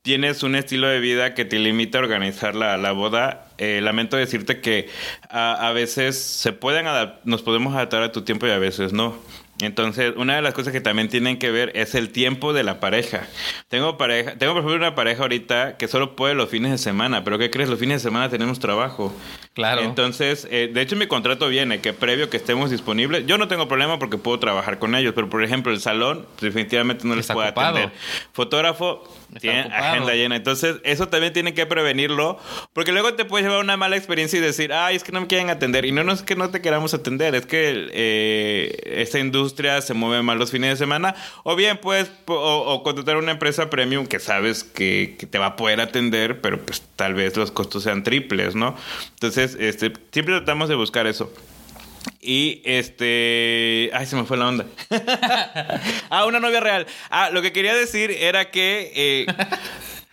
tienes 0.00 0.42
un 0.42 0.54
estilo 0.54 0.88
de 0.88 1.00
vida 1.00 1.34
que 1.34 1.44
te 1.44 1.58
limita 1.58 1.98
a 1.98 2.00
organizar 2.00 2.54
la, 2.54 2.78
la 2.78 2.92
boda, 2.92 3.48
eh, 3.58 3.80
lamento 3.82 4.16
decirte 4.16 4.62
que 4.62 4.88
a, 5.28 5.68
a 5.68 5.72
veces 5.72 6.18
se 6.18 6.54
pueden 6.54 6.86
adap- 6.86 7.16
nos 7.24 7.42
podemos 7.42 7.74
adaptar 7.74 8.02
a 8.02 8.10
tu 8.10 8.22
tiempo 8.22 8.46
y 8.46 8.50
a 8.52 8.58
veces 8.58 8.94
no. 8.94 9.18
Entonces, 9.60 10.14
una 10.16 10.34
de 10.36 10.42
las 10.42 10.52
cosas 10.52 10.72
que 10.72 10.80
también 10.80 11.08
tienen 11.08 11.38
que 11.38 11.50
ver 11.50 11.70
es 11.74 11.94
el 11.94 12.10
tiempo 12.10 12.52
de 12.52 12.64
la 12.64 12.80
pareja. 12.80 13.28
Tengo 13.68 13.96
pareja, 13.96 14.36
tengo 14.36 14.52
por 14.52 14.62
ejemplo 14.62 14.76
una 14.76 14.94
pareja 14.94 15.22
ahorita 15.22 15.76
que 15.76 15.86
solo 15.86 16.16
puede 16.16 16.34
los 16.34 16.48
fines 16.48 16.72
de 16.72 16.78
semana, 16.78 17.22
pero 17.22 17.38
¿qué 17.38 17.50
crees? 17.50 17.68
Los 17.68 17.78
fines 17.78 18.02
de 18.02 18.08
semana 18.08 18.28
tenemos 18.28 18.58
trabajo. 18.58 19.14
Claro. 19.54 19.82
Entonces, 19.82 20.48
eh, 20.50 20.70
de 20.72 20.80
hecho, 20.80 20.96
mi 20.96 21.06
contrato 21.06 21.48
viene 21.48 21.80
que 21.80 21.92
previo 21.92 22.30
que 22.30 22.36
estemos 22.36 22.70
disponibles, 22.70 23.26
yo 23.26 23.38
no 23.38 23.46
tengo 23.46 23.68
problema 23.68 23.98
porque 24.00 24.18
puedo 24.18 24.40
trabajar 24.40 24.80
con 24.80 24.96
ellos, 24.96 25.12
pero 25.14 25.30
por 25.30 25.44
ejemplo, 25.44 25.72
el 25.72 25.80
salón 25.80 26.26
pues, 26.34 26.52
definitivamente 26.52 27.06
no 27.06 27.14
les 27.14 27.30
ocupado. 27.30 27.76
atender. 27.76 27.92
Fotógrafo 28.32 29.04
Tiene 29.40 29.60
agenda 29.60 30.14
llena. 30.14 30.36
Entonces, 30.36 30.76
eso 30.84 31.08
también 31.08 31.32
tiene 31.32 31.54
que 31.54 31.66
prevenirlo, 31.66 32.38
porque 32.72 32.92
luego 32.92 33.14
te 33.14 33.24
puedes 33.24 33.46
llevar 33.46 33.62
una 33.62 33.76
mala 33.76 33.96
experiencia 33.96 34.38
y 34.38 34.42
decir, 34.42 34.72
ay, 34.72 34.96
es 34.96 35.04
que 35.04 35.12
no 35.12 35.20
me 35.20 35.26
quieren 35.26 35.50
atender. 35.50 35.84
Y 35.84 35.92
no, 35.92 36.04
no 36.04 36.12
es 36.12 36.22
que 36.22 36.36
no 36.36 36.50
te 36.50 36.60
queramos 36.60 36.94
atender, 36.94 37.34
es 37.34 37.46
que 37.46 37.88
eh, 37.92 39.00
esta 39.00 39.18
industria 39.18 39.80
se 39.80 39.94
mueve 39.94 40.22
mal 40.22 40.38
los 40.38 40.50
fines 40.50 40.70
de 40.70 40.76
semana. 40.76 41.14
O 41.42 41.56
bien, 41.56 41.78
pues, 41.78 42.10
o, 42.26 42.34
o 42.34 42.82
contratar 42.82 43.16
una 43.16 43.32
empresa 43.32 43.70
premium 43.70 44.06
que 44.06 44.20
sabes 44.20 44.64
que, 44.64 45.16
que 45.18 45.26
te 45.26 45.38
va 45.38 45.46
a 45.46 45.56
poder 45.56 45.80
atender, 45.80 46.40
pero 46.40 46.60
pues 46.60 46.82
tal 46.96 47.14
vez 47.14 47.36
los 47.36 47.50
costos 47.50 47.82
sean 47.82 48.02
triples, 48.02 48.54
¿no? 48.54 48.76
Entonces, 49.10 49.56
este, 49.58 49.92
siempre 50.12 50.36
tratamos 50.36 50.68
de 50.68 50.74
buscar 50.74 51.06
eso. 51.06 51.32
Y 52.20 52.62
este. 52.64 53.90
Ay, 53.92 54.06
se 54.06 54.16
me 54.16 54.24
fue 54.24 54.36
la 54.36 54.48
onda. 54.48 54.66
ah, 56.10 56.24
una 56.26 56.40
novia 56.40 56.60
real. 56.60 56.86
Ah, 57.10 57.30
lo 57.30 57.42
que 57.42 57.52
quería 57.52 57.74
decir 57.74 58.10
era 58.10 58.50
que. 58.50 58.92
eh, 58.94 59.26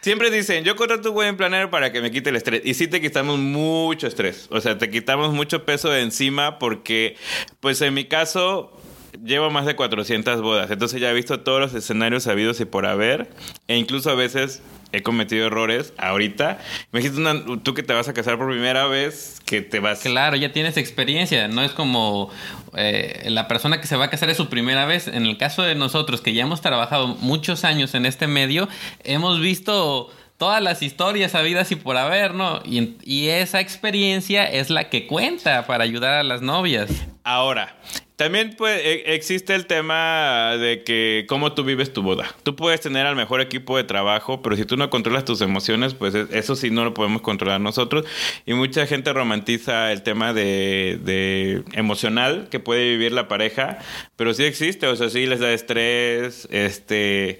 Siempre 0.02 0.32
dicen, 0.32 0.64
yo 0.64 0.76
contrato 0.76 1.12
un 1.12 1.18
wedding 1.18 1.38
planner 1.38 1.70
para 1.70 1.92
que 1.92 2.02
me 2.02 2.10
quite 2.10 2.32
el 2.32 2.36
estrés. 2.36 2.64
Y 2.66 2.74
sí 2.74 2.88
te 2.88 3.00
quitamos 3.00 3.38
mucho 3.38 4.08
estrés. 4.08 4.48
O 4.50 4.60
sea, 4.60 4.76
te 4.76 4.90
quitamos 4.90 5.32
mucho 5.32 5.64
peso 5.64 5.92
de 5.92 6.02
encima 6.02 6.58
porque, 6.58 7.18
pues 7.60 7.80
en 7.84 7.94
mi 7.94 8.06
caso, 8.06 8.76
llevo 9.24 9.50
más 9.50 9.66
de 9.66 9.76
400 9.76 10.42
bodas. 10.42 10.70
Entonces 10.72 11.00
ya 11.02 11.10
he 11.10 11.14
visto 11.14 11.40
todos 11.42 11.60
los 11.60 11.74
escenarios 11.74 12.28
habidos 12.28 12.60
y 12.60 12.66
por 12.66 12.86
haber. 12.86 13.30
E 13.68 13.78
incluso 13.78 14.10
a 14.10 14.16
veces 14.16 14.62
he 14.94 15.02
cometido 15.04 15.48
errores 15.48 15.94
ahorita. 15.98 16.60
Imagínate 16.92 17.20
una- 17.22 17.64
tú 17.64 17.74
que 17.74 17.82
te 17.84 17.94
vas 17.94 18.10
a 18.10 18.14
casar 18.14 18.38
por 18.38 18.50
primera 18.50 18.88
vez, 18.88 19.40
que 19.46 19.62
te 19.62 19.80
vas... 19.80 20.00
Claro, 20.02 20.36
ya 20.36 20.52
tienes 20.52 20.76
experiencia, 20.78 21.48
no 21.48 21.62
es 21.64 21.72
como 21.72 22.30
eh, 22.76 23.24
la 23.30 23.48
persona 23.48 23.80
que 23.80 23.88
se 23.88 23.96
va 23.96 24.06
a 24.06 24.10
casar 24.10 24.30
es 24.30 24.38
su 24.38 24.50
primera 24.50 24.86
vez. 24.86 25.08
En 25.08 25.26
el 25.26 25.38
caso 25.38 25.64
de 25.64 25.76
nosotros, 25.76 26.20
que 26.22 26.34
ya 26.34 26.44
hemos 26.44 26.60
trabajado 26.62 27.08
muchos 27.08 27.64
años 27.64 27.96
en 27.96 28.06
este 28.06 28.28
medio, 28.28 28.68
hemos 29.06 29.40
visto 29.40 30.10
todas 30.38 30.62
las 30.62 30.82
historias 30.82 31.36
habidas 31.36 31.72
y 31.72 31.76
por 31.76 31.96
haber, 31.98 32.34
¿no? 32.34 32.62
Y, 32.66 32.96
y 33.04 33.28
esa 33.30 33.60
experiencia 33.62 34.44
es 34.44 34.70
la 34.72 34.90
que 34.90 35.06
cuenta 35.08 35.68
para 35.68 35.84
ayudar 35.84 36.16
a 36.16 36.24
las 36.24 36.42
novias. 36.42 36.90
Ahora, 37.24 37.78
también 38.22 38.54
pues, 38.56 38.80
e- 38.84 39.16
existe 39.16 39.56
el 39.56 39.66
tema 39.66 40.56
de 40.56 40.84
que 40.84 41.26
cómo 41.28 41.54
tú 41.54 41.64
vives 41.64 41.92
tu 41.92 42.04
boda. 42.04 42.28
Tú 42.44 42.56
puedes 42.56 42.80
tener 42.80 43.08
al 43.08 43.16
mejor 43.16 43.42
equipo 43.42 43.78
de 43.78 43.84
trabajo, 43.84 44.44
pero 44.44 44.56
si 44.56 44.64
tú 44.64 44.78
no 44.78 44.92
controlas 44.92 45.26
tus 45.26 45.42
emociones, 45.42 45.96
pues 45.96 46.14
e- 46.14 46.28
eso 46.30 46.56
sí 46.56 46.70
no 46.70 46.84
lo 46.84 46.94
podemos 46.94 47.24
controlar 47.24 47.60
nosotros. 47.60 48.06
Y 48.46 48.54
mucha 48.54 48.86
gente 48.86 49.12
romantiza 49.12 49.92
el 49.92 50.04
tema 50.04 50.34
de, 50.34 51.00
de 51.04 51.64
emocional 51.74 52.48
que 52.52 52.60
puede 52.60 52.90
vivir 52.90 53.12
la 53.12 53.28
pareja, 53.28 53.80
pero 54.18 54.36
sí 54.36 54.44
existe, 54.44 54.86
o 54.86 54.96
sea, 54.96 55.10
sí 55.10 55.26
les 55.26 55.40
da 55.40 55.52
estrés, 55.52 56.48
este 56.52 57.40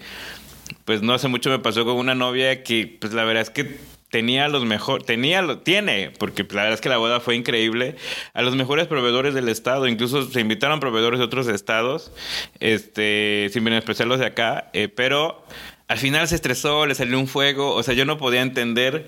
pues 0.86 1.04
no 1.04 1.14
hace 1.14 1.28
mucho 1.28 1.50
me 1.52 1.60
pasó 1.60 1.86
con 1.86 1.98
una 1.98 2.16
novia 2.16 2.64
que 2.64 2.98
pues 3.00 3.14
la 3.14 3.24
verdad 3.24 3.44
es 3.44 3.50
que 3.52 3.78
tenía 4.12 4.50
los 4.50 4.66
mejores, 4.66 5.06
tenía, 5.06 5.44
tiene, 5.64 6.12
porque 6.20 6.44
la 6.44 6.64
verdad 6.64 6.74
es 6.74 6.82
que 6.82 6.90
la 6.90 6.98
boda 6.98 7.20
fue 7.22 7.36
increíble, 7.36 7.96
a 8.34 8.42
los 8.42 8.56
mejores 8.56 8.88
proveedores 8.88 9.34
del 9.34 9.50
estado, 9.50 9.88
incluso 9.88 10.30
se 10.30 10.42
invitaron 10.42 10.80
proveedores 10.80 11.18
de 11.18 11.26
otros 11.26 11.48
estados, 11.48 12.12
este, 12.60 13.50
sin 13.52 13.64
menospreciar 13.64 14.08
los 14.08 14.20
de 14.20 14.28
acá, 14.28 14.70
eh, 14.74 14.90
pero 14.90 15.44
al 15.88 15.98
final 15.98 16.28
se 16.28 16.36
estresó, 16.36 16.86
le 16.86 16.94
salió 16.94 17.18
un 17.20 17.28
fuego, 17.28 17.74
o 17.74 17.84
sea, 17.84 17.94
yo 17.94 18.06
no 18.06 18.18
podía 18.18 18.42
entender 18.42 19.08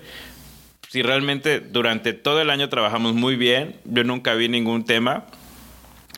si 0.88 1.02
realmente 1.02 1.60
durante 1.60 2.12
todo 2.12 2.40
el 2.40 2.50
año 2.50 2.68
trabajamos 2.68 3.14
muy 3.14 3.36
bien, 3.36 3.76
yo 3.84 4.04
nunca 4.04 4.34
vi 4.34 4.48
ningún 4.48 4.84
tema. 4.84 5.26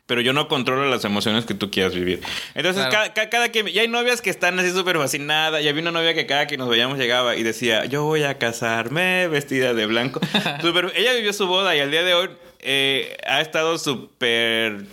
Pero 0.06 0.20
yo 0.20 0.32
no 0.32 0.46
controlo 0.46 0.88
las 0.88 1.04
emociones 1.04 1.46
que 1.46 1.54
tú 1.54 1.68
quieras 1.70 1.92
vivir. 1.94 2.20
Entonces, 2.54 2.84
Claro. 2.86 2.90
cada, 2.92 3.12
cada, 3.12 3.28
cada 3.28 3.48
que... 3.50 3.68
Y 3.68 3.78
hay 3.80 3.88
novias 3.88 4.20
que 4.20 4.30
están 4.30 4.56
así 4.58 4.70
súper 4.70 4.96
fascinadas. 4.98 5.62
Y 5.64 5.68
había 5.68 5.82
una 5.82 5.90
novia 5.90 6.14
que 6.14 6.26
cada 6.26 6.46
que 6.46 6.56
nos 6.56 6.68
veíamos 6.68 6.96
llegaba 6.98 7.34
y 7.34 7.42
decía, 7.42 7.84
yo 7.86 8.04
voy 8.04 8.22
a 8.22 8.38
casarme 8.38 9.26
vestida 9.26 9.74
de 9.74 9.86
blanco. 9.86 10.20
Súper- 10.62 10.92
ella 10.94 11.12
vivió 11.12 11.32
su 11.32 11.48
boda 11.48 11.74
y 11.74 11.80
al 11.80 11.90
día 11.90 12.04
de 12.04 12.14
hoy 12.14 12.28
eh, 12.60 13.16
ha 13.26 13.40
estado 13.40 13.78
súper 13.78 14.84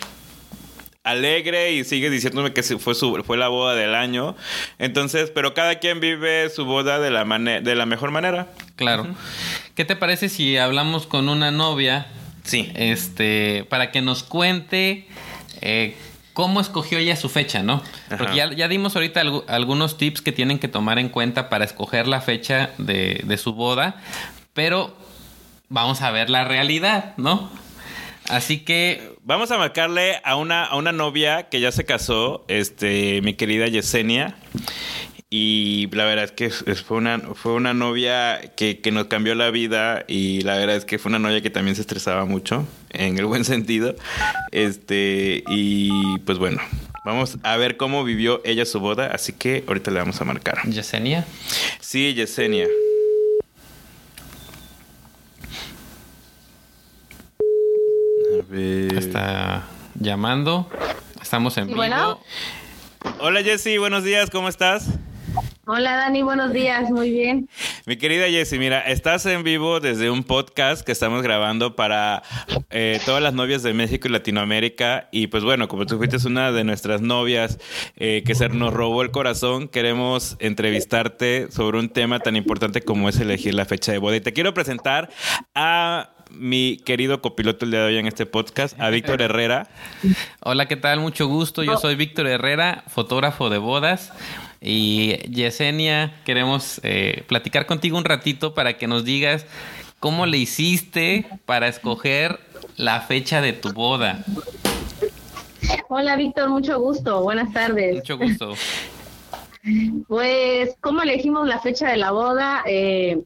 alegre 1.04 1.72
y 1.72 1.84
sigue 1.84 2.08
diciéndome 2.10 2.52
que 2.52 2.62
fue 2.62 2.94
su 2.94 3.22
fue 3.24 3.36
la 3.36 3.48
boda 3.48 3.74
del 3.74 3.94
año. 3.94 4.34
Entonces, 4.78 5.30
pero 5.30 5.54
cada 5.54 5.78
quien 5.78 6.00
vive 6.00 6.48
su 6.50 6.64
boda 6.64 6.98
de 6.98 7.10
la 7.10 7.24
de 7.60 7.74
la 7.74 7.86
mejor 7.86 8.10
manera. 8.10 8.48
Claro. 8.76 9.06
¿Qué 9.76 9.84
te 9.84 9.96
parece 9.96 10.28
si 10.28 10.56
hablamos 10.56 11.06
con 11.06 11.28
una 11.28 11.50
novia? 11.50 12.06
Sí. 12.44 12.70
Este, 12.74 13.64
para 13.68 13.90
que 13.90 14.00
nos 14.02 14.22
cuente 14.22 15.08
eh, 15.60 15.96
cómo 16.32 16.60
escogió 16.60 16.98
ella 16.98 17.16
su 17.16 17.28
fecha, 17.28 17.62
¿no? 17.62 17.82
Porque 18.16 18.36
ya, 18.36 18.52
ya 18.52 18.68
dimos 18.68 18.94
ahorita 18.96 19.22
algu- 19.22 19.44
algunos 19.48 19.96
tips 19.98 20.20
que 20.20 20.30
tienen 20.32 20.58
que 20.58 20.68
tomar 20.68 20.98
en 20.98 21.08
cuenta 21.08 21.48
para 21.48 21.64
escoger 21.64 22.06
la 22.06 22.20
fecha 22.20 22.70
de, 22.78 23.22
de 23.24 23.36
su 23.38 23.54
boda, 23.54 23.96
pero 24.52 24.96
vamos 25.68 26.02
a 26.02 26.10
ver 26.10 26.30
la 26.30 26.44
realidad, 26.44 27.14
¿no? 27.16 27.50
Así 28.28 28.58
que 28.60 29.12
Vamos 29.26 29.50
a 29.50 29.56
marcarle 29.56 30.20
a 30.22 30.36
una, 30.36 30.64
a 30.66 30.76
una 30.76 30.92
novia 30.92 31.48
que 31.48 31.58
ya 31.58 31.72
se 31.72 31.86
casó, 31.86 32.44
este, 32.48 33.22
mi 33.22 33.32
querida 33.32 33.68
Yesenia. 33.68 34.34
Y 35.36 35.88
la 35.90 36.04
verdad 36.04 36.26
es 36.26 36.30
que 36.30 36.48
fue 36.48 36.98
una, 36.98 37.18
fue 37.18 37.54
una 37.54 37.74
novia 37.74 38.52
que, 38.54 38.78
que 38.78 38.92
nos 38.92 39.06
cambió 39.06 39.34
la 39.34 39.50
vida. 39.50 40.04
Y 40.06 40.42
la 40.42 40.56
verdad 40.56 40.76
es 40.76 40.84
que 40.84 41.00
fue 41.00 41.10
una 41.10 41.18
novia 41.18 41.40
que 41.40 41.50
también 41.50 41.74
se 41.74 41.80
estresaba 41.80 42.24
mucho, 42.24 42.64
en 42.90 43.18
el 43.18 43.26
buen 43.26 43.44
sentido. 43.54 43.96
Este, 44.52 45.42
y 45.48 46.18
pues 46.20 46.38
bueno, 46.38 46.60
Vamos 47.04 47.36
a 47.42 47.56
ver 47.56 47.76
cómo 47.76 48.02
vivió 48.04 48.40
ella 48.44 48.64
su 48.64 48.80
boda, 48.80 49.08
así 49.08 49.34
que 49.34 49.62
ahorita 49.66 49.90
le 49.90 49.98
vamos 49.98 50.20
a 50.20 50.24
marcar. 50.24 50.62
Yesenia. 50.66 51.26
Sí, 51.80 52.14
Yesenia. 52.14 52.66
A 58.32 58.42
ver. 58.48 58.96
Está 58.96 59.64
llamando. 59.98 60.70
Estamos 61.20 61.58
en 61.58 61.66
vivo. 61.66 61.76
bueno. 61.76 62.20
Hola 63.18 63.42
Jessy, 63.42 63.76
buenos 63.76 64.02
días, 64.04 64.30
¿cómo 64.30 64.48
estás? 64.48 64.86
Hola 65.66 65.96
Dani, 65.96 66.20
buenos 66.20 66.52
días, 66.52 66.90
muy 66.90 67.10
bien. 67.10 67.48
Mi 67.86 67.96
querida 67.96 68.26
Jessy, 68.28 68.58
mira, 68.58 68.80
estás 68.80 69.24
en 69.24 69.42
vivo 69.44 69.80
desde 69.80 70.10
un 70.10 70.22
podcast 70.22 70.84
que 70.84 70.92
estamos 70.92 71.22
grabando 71.22 71.74
para 71.74 72.22
eh, 72.68 73.00
todas 73.06 73.22
las 73.22 73.32
novias 73.32 73.62
de 73.62 73.72
México 73.72 74.06
y 74.06 74.10
Latinoamérica. 74.10 75.08
Y 75.10 75.28
pues 75.28 75.42
bueno, 75.42 75.66
como 75.66 75.86
tú 75.86 75.96
fuiste 75.96 76.18
una 76.26 76.52
de 76.52 76.64
nuestras 76.64 77.00
novias 77.00 77.58
eh, 77.96 78.22
que 78.26 78.34
se 78.34 78.50
nos 78.50 78.74
robó 78.74 79.00
el 79.00 79.10
corazón, 79.10 79.68
queremos 79.68 80.36
entrevistarte 80.38 81.50
sobre 81.50 81.78
un 81.78 81.88
tema 81.88 82.20
tan 82.20 82.36
importante 82.36 82.82
como 82.82 83.08
es 83.08 83.18
elegir 83.18 83.54
la 83.54 83.64
fecha 83.64 83.90
de 83.90 83.96
boda. 83.96 84.16
Y 84.16 84.20
te 84.20 84.34
quiero 84.34 84.52
presentar 84.52 85.08
a 85.54 86.10
mi 86.30 86.76
querido 86.84 87.22
copiloto 87.22 87.64
el 87.64 87.70
día 87.70 87.80
de 87.80 87.86
hoy 87.86 87.98
en 87.98 88.06
este 88.06 88.26
podcast, 88.26 88.78
a 88.78 88.90
Víctor 88.90 89.22
Herrera. 89.22 89.68
Hola, 90.40 90.66
¿qué 90.66 90.76
tal? 90.76 91.00
Mucho 91.00 91.26
gusto. 91.26 91.62
Yo 91.62 91.78
soy 91.78 91.94
Víctor 91.94 92.26
Herrera, 92.26 92.84
fotógrafo 92.88 93.48
de 93.48 93.58
bodas. 93.58 94.12
Y 94.66 95.18
Yesenia, 95.30 96.14
queremos 96.24 96.80
eh, 96.84 97.22
platicar 97.28 97.66
contigo 97.66 97.98
un 97.98 98.04
ratito 98.04 98.54
para 98.54 98.78
que 98.78 98.86
nos 98.86 99.04
digas 99.04 99.44
cómo 100.00 100.24
le 100.24 100.38
hiciste 100.38 101.26
para 101.44 101.68
escoger 101.68 102.40
la 102.76 103.02
fecha 103.02 103.42
de 103.42 103.52
tu 103.52 103.74
boda. 103.74 104.24
Hola 105.88 106.16
Víctor, 106.16 106.48
mucho 106.48 106.80
gusto, 106.80 107.22
buenas 107.22 107.52
tardes. 107.52 107.96
Mucho 107.96 108.18
gusto. 108.18 108.54
Pues, 110.08 110.76
¿cómo 110.82 111.00
elegimos 111.00 111.48
la 111.48 111.58
fecha 111.58 111.88
de 111.88 111.96
la 111.96 112.10
boda? 112.10 112.62
Eh, 112.66 113.22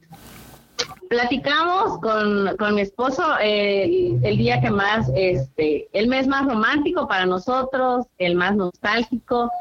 platicamos 1.09 1.99
con, 1.99 2.55
con 2.55 2.75
mi 2.75 2.81
esposo 2.81 3.21
eh, 3.41 4.17
el 4.23 4.37
día 4.37 4.61
que 4.61 4.69
más, 4.69 5.11
este, 5.15 5.89
el 5.91 6.07
mes 6.07 6.27
más 6.27 6.45
romántico 6.45 7.09
para 7.09 7.25
nosotros, 7.25 8.05
el 8.19 8.35
más 8.35 8.55
nostálgico, 8.55 9.51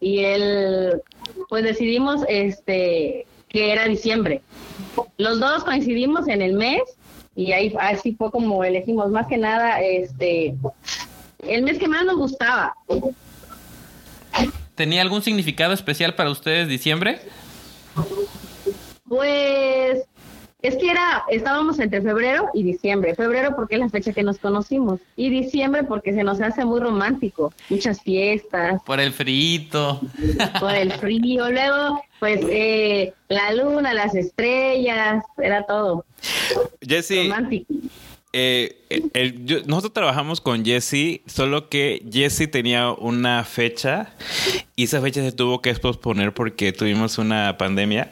y 0.00 0.20
el, 0.20 1.02
pues 1.48 1.64
decidimos 1.64 2.22
este, 2.28 3.26
que 3.48 3.72
era 3.72 3.86
diciembre. 3.86 4.42
Los 5.16 5.40
dos 5.40 5.64
coincidimos 5.64 6.28
en 6.28 6.42
el 6.42 6.54
mes 6.54 6.82
y 7.34 7.52
ahí 7.52 7.74
así 7.78 8.14
fue 8.14 8.30
como 8.30 8.64
elegimos 8.64 9.10
más 9.10 9.26
que 9.26 9.36
nada 9.36 9.80
este 9.80 10.54
el 11.46 11.62
mes 11.62 11.78
que 11.78 11.88
más 11.88 12.04
nos 12.04 12.16
gustaba. 12.16 12.74
¿Tenía 14.74 15.02
algún 15.02 15.22
significado 15.22 15.72
especial 15.72 16.14
para 16.14 16.30
ustedes 16.30 16.68
diciembre? 16.68 17.20
Pues 19.08 20.04
es 20.66 20.76
que 20.76 20.90
era, 20.90 21.22
estábamos 21.30 21.78
entre 21.78 22.02
febrero 22.02 22.48
y 22.54 22.62
diciembre. 22.62 23.14
Febrero 23.14 23.54
porque 23.56 23.74
es 23.76 23.80
la 23.80 23.88
fecha 23.88 24.12
que 24.12 24.22
nos 24.22 24.38
conocimos. 24.38 25.00
Y 25.16 25.30
diciembre 25.30 25.84
porque 25.84 26.12
se 26.12 26.22
nos 26.24 26.40
hace 26.40 26.64
muy 26.64 26.80
romántico. 26.80 27.52
Muchas 27.70 28.00
fiestas, 28.02 28.80
Por 28.84 29.00
el 29.00 29.12
frito. 29.12 30.00
por 30.60 30.74
el 30.74 30.92
frío. 30.92 31.50
Luego, 31.50 32.00
pues 32.20 32.40
eh, 32.48 33.12
la 33.28 33.52
luna, 33.54 33.92
las 33.94 34.14
estrellas, 34.14 35.24
era 35.38 35.64
todo 35.66 36.04
Jessy, 36.80 37.24
romántico. 37.28 37.74
Eh, 38.32 38.82
el- 39.14 39.46
yo- 39.46 39.60
nosotros 39.66 39.94
trabajamos 39.94 40.40
con 40.42 40.62
Jesse, 40.64 41.20
solo 41.26 41.68
que 41.70 42.04
Jesse 42.12 42.50
tenía 42.50 42.90
una 42.90 43.44
fecha 43.44 44.10
y 44.74 44.84
esa 44.84 45.00
fecha 45.00 45.22
se 45.22 45.32
tuvo 45.32 45.62
que 45.62 45.72
posponer 45.74 46.34
porque 46.34 46.72
tuvimos 46.72 47.16
una 47.18 47.56
pandemia. 47.56 48.10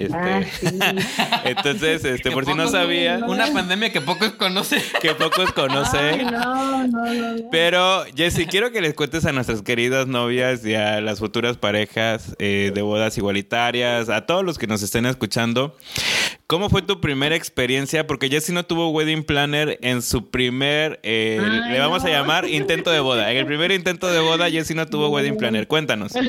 Este, 0.00 0.16
Ah, 0.16 0.42
sí. 0.42 0.66
entonces, 1.44 2.04
este, 2.06 2.30
por 2.30 2.46
si 2.46 2.54
no 2.54 2.68
sabían, 2.68 3.22
Una 3.24 3.52
pandemia 3.52 3.92
que 3.92 4.00
pocos 4.00 4.30
conocen. 4.32 4.80
que 5.02 5.14
pocos 5.14 5.52
conocen. 5.52 6.24
no, 6.24 6.86
no, 6.88 7.04
no, 7.14 7.32
no. 7.34 7.50
Pero, 7.50 8.04
Jessy, 8.16 8.46
quiero 8.46 8.72
que 8.72 8.80
les 8.80 8.94
cuentes 8.94 9.26
a 9.26 9.32
nuestras 9.32 9.60
queridas 9.60 10.06
novias 10.06 10.64
y 10.64 10.74
a 10.74 11.02
las 11.02 11.18
futuras 11.18 11.58
parejas 11.58 12.34
eh, 12.38 12.72
de 12.74 12.80
bodas 12.82 13.18
igualitarias, 13.18 14.08
a 14.08 14.24
todos 14.24 14.42
los 14.42 14.58
que 14.58 14.66
nos 14.66 14.82
estén 14.82 15.04
escuchando, 15.04 15.76
¿cómo 16.46 16.70
fue 16.70 16.80
tu 16.80 17.00
primera 17.02 17.36
experiencia? 17.36 18.06
Porque 18.06 18.30
Jessy 18.30 18.52
no 18.54 18.64
tuvo 18.64 18.88
wedding 18.90 19.22
planner 19.24 19.78
en 19.82 20.00
su 20.00 20.30
primer, 20.30 20.98
eh, 21.02 21.38
Ay, 21.42 21.72
le 21.72 21.78
vamos 21.78 22.04
a 22.04 22.08
llamar 22.08 22.48
intento 22.48 22.90
de 22.90 23.00
boda. 23.00 23.30
En 23.30 23.36
el 23.36 23.44
primer 23.44 23.70
intento 23.70 24.06
de 24.10 24.20
boda, 24.20 24.50
Jessy 24.50 24.74
no 24.74 24.86
tuvo 24.86 25.10
wedding 25.10 25.36
planner. 25.36 25.66
Cuéntanos. 25.68 26.12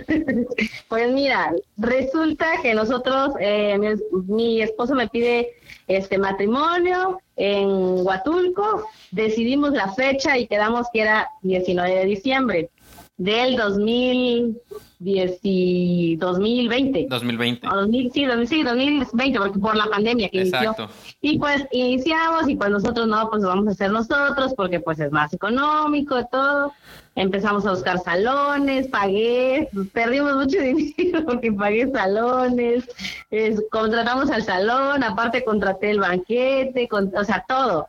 Pues 0.88 1.10
mira, 1.14 1.52
resulta 1.78 2.62
que 2.62 2.74
nosotros, 2.74 3.30
eh, 3.40 3.61
mi, 3.78 3.88
mi 4.28 4.62
esposo 4.62 4.96
me 4.96 5.08
pide 5.08 5.54
este 5.88 6.18
matrimonio 6.18 7.20
en 7.36 8.06
Huatulco, 8.06 8.86
decidimos 9.12 9.72
la 9.72 9.92
fecha 9.94 10.38
y 10.38 10.48
quedamos 10.48 10.88
que 10.94 11.02
era 11.02 11.30
19 11.42 11.96
de 11.96 12.06
diciembre 12.06 12.70
del 13.18 13.56
2010 13.56 15.40
y 15.44 16.16
2020. 16.16 17.08
2020. 17.10 17.68
No, 17.68 17.76
2000, 17.82 18.12
sí, 18.12 18.26
2000, 18.26 18.48
sí, 18.48 18.64
2020, 18.64 19.40
porque 19.40 19.60
por 19.60 19.76
la 19.76 19.86
pandemia 19.86 20.30
que 20.30 20.42
Exacto. 20.42 20.84
inició. 20.84 21.20
Y 21.22 21.38
pues 21.38 21.68
iniciamos 21.72 22.50
y 22.50 22.56
pues 22.56 22.72
nosotros 22.72 23.08
no, 23.08 23.30
pues 23.30 23.44
lo 23.44 23.50
vamos 23.50 23.68
a 23.68 23.72
hacer 23.72 23.92
nosotros 23.92 24.54
porque 24.56 24.80
pues 24.80 25.00
es 25.00 25.12
más 25.12 25.34
económico 25.34 26.20
y 26.20 26.26
todo. 26.32 26.74
Empezamos 27.14 27.66
a 27.66 27.72
buscar 27.72 28.00
salones, 28.00 28.88
pagué, 28.88 29.68
perdimos 29.92 30.34
mucho 30.36 30.60
dinero 30.62 31.26
porque 31.26 31.52
pagué 31.52 31.92
salones, 31.92 32.86
es- 33.30 33.62
contratamos 33.70 34.30
al 34.32 34.44
salón, 34.44 35.04
aparte 35.04 35.44
contraté 35.44 35.92
el 35.92 36.00
banquete, 36.00 36.88
con- 36.88 37.12
o 37.16 37.24
sea, 37.26 37.44
todo. 37.48 37.88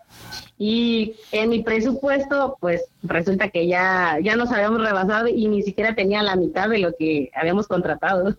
Y 0.59 1.15
en 1.33 1.51
mi 1.51 1.63
presupuesto, 1.63 2.57
pues 2.61 2.83
resulta 3.05 3.49
que 3.49 3.67
ya, 3.69 4.19
ya 4.23 4.37
nos 4.37 4.51
habíamos 4.51 4.81
rebasado 4.83 5.29
y 5.29 5.47
ni 5.49 5.63
siquiera 5.63 5.95
tenía 5.95 6.23
la 6.23 6.37
mitad 6.37 6.69
de 6.69 6.79
lo 6.79 6.95
que 6.97 7.31
habíamos 7.35 7.67
contratado. 7.69 8.35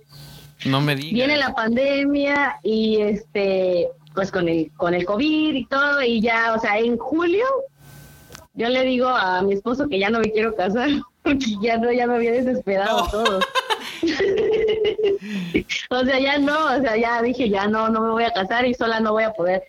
No 0.65 0.80
me 0.82 0.96
digas. 0.96 1.13
Viene 1.13 1.38
la 1.38 1.54
pandemia 1.54 2.60
y 2.63 2.98
este, 3.02 3.89
pues 4.13 4.32
con 4.32 4.48
el, 4.48 4.72
con 4.78 4.93
el 4.93 5.06
COVID 5.06 5.54
y 5.56 5.65
todo, 5.65 6.02
y 6.02 6.22
ya, 6.22 6.54
o 6.56 6.60
sea, 6.60 6.78
en 6.80 6.98
julio, 6.98 7.46
yo 8.53 8.69
le 8.69 8.83
digo 8.83 9.07
a 9.07 9.41
mi 9.41 9.53
esposo 9.53 9.87
que 9.87 9.99
ya 9.99 10.09
no 10.09 10.19
me 10.19 10.31
quiero 10.31 10.55
casar, 10.55 10.89
porque 11.23 11.45
ya 11.61 11.77
no, 11.77 11.91
ya 11.91 12.07
me 12.07 12.15
había 12.15 12.31
desesperado 12.33 12.99
No. 13.05 13.07
todo. 13.11 13.39
o 15.89 16.05
sea, 16.05 16.19
ya 16.19 16.37
no, 16.37 16.75
o 16.75 16.81
sea, 16.81 16.97
ya 16.97 17.21
dije, 17.21 17.49
ya 17.49 17.67
no, 17.67 17.89
no 17.89 18.01
me 18.01 18.09
voy 18.11 18.23
a 18.23 18.31
casar 18.33 18.65
y 18.65 18.73
sola 18.73 18.99
no 18.99 19.13
voy 19.13 19.23
a 19.23 19.33
poder. 19.33 19.63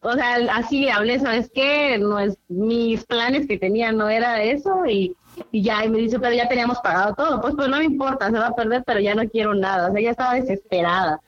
O 0.00 0.12
sea, 0.12 0.36
así 0.52 0.88
hablé, 0.88 1.18
¿sabes 1.18 1.50
qué? 1.52 1.98
No 1.98 2.18
es, 2.20 2.36
mis 2.48 3.04
planes 3.04 3.46
que 3.48 3.58
tenía 3.58 3.90
no 3.92 4.08
era 4.08 4.42
eso 4.42 4.86
y, 4.86 5.16
y 5.50 5.62
ya, 5.62 5.84
y 5.84 5.88
me 5.88 5.98
dice, 5.98 6.18
pero 6.20 6.34
ya 6.34 6.48
teníamos 6.48 6.78
pagado 6.78 7.14
todo. 7.14 7.40
Pues, 7.40 7.54
pues 7.56 7.68
no 7.68 7.78
me 7.78 7.84
importa, 7.84 8.30
se 8.30 8.38
va 8.38 8.48
a 8.48 8.54
perder, 8.54 8.84
pero 8.86 9.00
ya 9.00 9.14
no 9.14 9.28
quiero 9.28 9.54
nada. 9.54 9.88
O 9.88 9.92
sea, 9.92 10.00
ya 10.00 10.10
estaba 10.10 10.34
desesperada. 10.34 11.20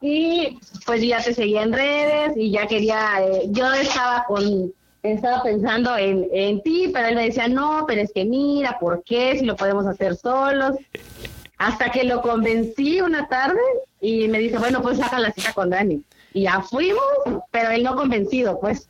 Y 0.00 0.58
pues 0.86 1.02
ya 1.02 1.20
te 1.22 1.34
seguía 1.34 1.62
en 1.64 1.72
redes 1.72 2.32
y 2.36 2.50
ya 2.52 2.66
quería, 2.66 3.20
eh, 3.20 3.42
yo 3.48 3.70
estaba 3.74 4.24
con, 4.26 4.72
estaba 5.02 5.42
pensando 5.42 5.96
en, 5.96 6.26
en 6.32 6.62
ti, 6.62 6.90
pero 6.92 7.08
él 7.08 7.14
me 7.14 7.26
decía, 7.26 7.48
no, 7.48 7.84
pero 7.86 8.02
es 8.02 8.12
que 8.12 8.24
mira, 8.24 8.78
¿por 8.78 9.02
qué? 9.04 9.38
Si 9.38 9.44
lo 9.44 9.56
podemos 9.56 9.86
hacer 9.86 10.16
solos. 10.16 10.76
Hasta 11.58 11.90
que 11.90 12.04
lo 12.04 12.22
convencí 12.22 13.00
una 13.00 13.26
tarde 13.28 13.60
y 14.00 14.28
me 14.28 14.38
dice, 14.38 14.58
bueno, 14.58 14.80
pues 14.80 14.98
saca 14.98 15.18
la 15.18 15.32
cita 15.32 15.52
con 15.52 15.70
Dani. 15.70 16.02
Y 16.32 16.42
ya 16.42 16.62
fuimos, 16.62 17.02
pero 17.50 17.70
él 17.70 17.82
no 17.82 17.96
convencido, 17.96 18.60
pues. 18.60 18.88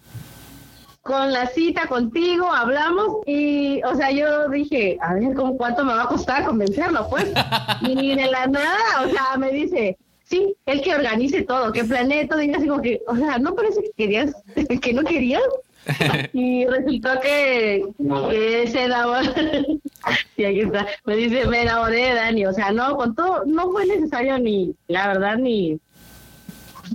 Con 1.01 1.33
la 1.33 1.47
cita 1.47 1.87
contigo 1.87 2.53
hablamos 2.53 3.19
y, 3.25 3.83
o 3.85 3.95
sea, 3.95 4.11
yo 4.11 4.51
dije, 4.51 4.99
a 5.01 5.15
ver, 5.15 5.33
¿cómo 5.35 5.57
cuánto 5.57 5.83
me 5.83 5.95
va 5.95 6.03
a 6.03 6.09
costar 6.09 6.45
convencerlo, 6.45 7.09
pues? 7.09 7.27
Y 7.81 8.15
de 8.15 8.27
la 8.27 8.47
nada, 8.47 9.07
o 9.07 9.09
sea, 9.09 9.39
me 9.39 9.51
dice, 9.51 9.97
sí, 10.25 10.55
él 10.67 10.83
que 10.83 10.95
organice 10.95 11.43
todo, 11.43 11.73
que 11.73 11.85
planee 11.85 12.27
todo, 12.27 12.43
y 12.43 12.49
yo 12.49 12.59
así 12.59 12.69
como 12.69 12.83
que, 12.83 13.01
o 13.07 13.17
sea, 13.17 13.39
¿no 13.39 13.55
parece 13.55 13.81
que 13.81 13.93
querías, 13.97 14.35
que 14.83 14.93
no 14.93 15.03
querías? 15.03 15.41
y 16.33 16.67
resultó 16.67 17.21
que, 17.21 17.85
que 18.31 18.69
se 18.69 18.85
enamoró. 18.85 19.21
sí, 20.37 20.45
aquí 20.45 20.61
está. 20.61 20.87
Me 21.05 21.17
dice, 21.17 21.47
me 21.47 21.63
enamoré 21.63 22.09
de 22.09 22.15
Dani. 22.15 22.47
O 22.47 22.53
sea, 22.53 22.73
no, 22.73 22.97
con 22.97 23.15
todo, 23.15 23.45
no 23.47 23.71
fue 23.71 23.87
necesario 23.87 24.39
ni, 24.39 24.75
la 24.89 25.09
verdad, 25.09 25.37
ni 25.37 25.81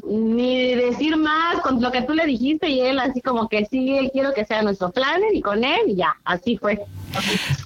ni 0.06 0.76
decir 0.76 1.16
más 1.18 1.62
con 1.62 1.82
lo 1.82 1.92
que 1.92 2.02
tú 2.02 2.14
le 2.14 2.26
dijiste 2.26 2.70
y 2.70 2.82
él 2.82 3.00
así 3.00 3.22
como 3.22 3.48
que 3.48 3.66
sí, 3.66 3.96
él 3.98 4.10
quiero 4.12 4.34
que 4.34 4.46
sea 4.46 4.62
nuestro 4.62 4.92
planner 4.92 5.34
y 5.34 5.42
con 5.42 5.64
él 5.64 5.82
y 5.88 5.96
ya, 5.96 6.16
así 6.24 6.58
fue. 6.58 6.80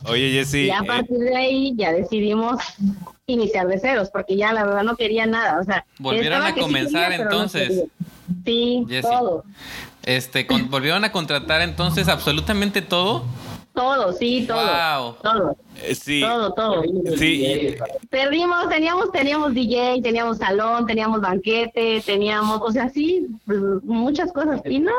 Oye, 0.06 0.32
Jessy, 0.32 0.66
y 0.66 0.70
a 0.70 0.80
eh, 0.80 0.86
partir 0.86 1.18
de 1.18 1.36
ahí 1.36 1.74
ya 1.76 1.94
decidimos 1.94 2.62
iniciar 3.28 3.68
de 3.68 3.80
ceros 3.80 4.10
porque 4.10 4.36
ya 4.36 4.54
la 4.54 4.66
verdad 4.66 4.84
no 4.84 4.96
quería 4.96 5.26
nada, 5.26 5.60
o 5.60 5.64
sea, 5.64 5.86
Volvieron 6.00 6.42
a 6.42 6.54
sí 6.54 6.60
comenzar, 6.60 7.10
quería, 7.12 7.18
pero 7.18 7.30
no 7.30 7.36
entonces. 7.44 7.84
sí, 8.46 8.86
Jessy. 8.88 9.08
todo. 9.08 9.44
Este, 10.08 10.48
con- 10.48 10.70
volvieron 10.72 11.04
a 11.04 11.12
contratar 11.12 11.62
entonces 11.62 12.08
absolutamente 12.08 12.82
todo. 12.82 13.26
todo, 13.74 14.14
sí, 14.14 14.46
todo. 14.48 14.58
Wow. 14.58 15.16
Todo, 15.22 15.56
Eh, 15.84 15.94
Sí, 15.94 16.22
todo, 16.22 16.54
todo. 16.54 16.82
sí. 17.18 17.76
Perdimos, 18.10 18.70
teníamos, 18.70 19.12
teníamos 19.12 19.54
DJ, 19.54 20.02
teníamos 20.02 20.38
salón, 20.38 20.88
teníamos 20.88 21.20
banquete, 21.22 22.02
teníamos, 22.06 22.62
o 22.62 22.72
sea, 22.72 22.90
sí, 22.90 23.28
pues, 23.46 23.60
muchas 23.84 24.32
cosas. 24.32 24.62
Y 24.66 24.80
no, 24.80 24.92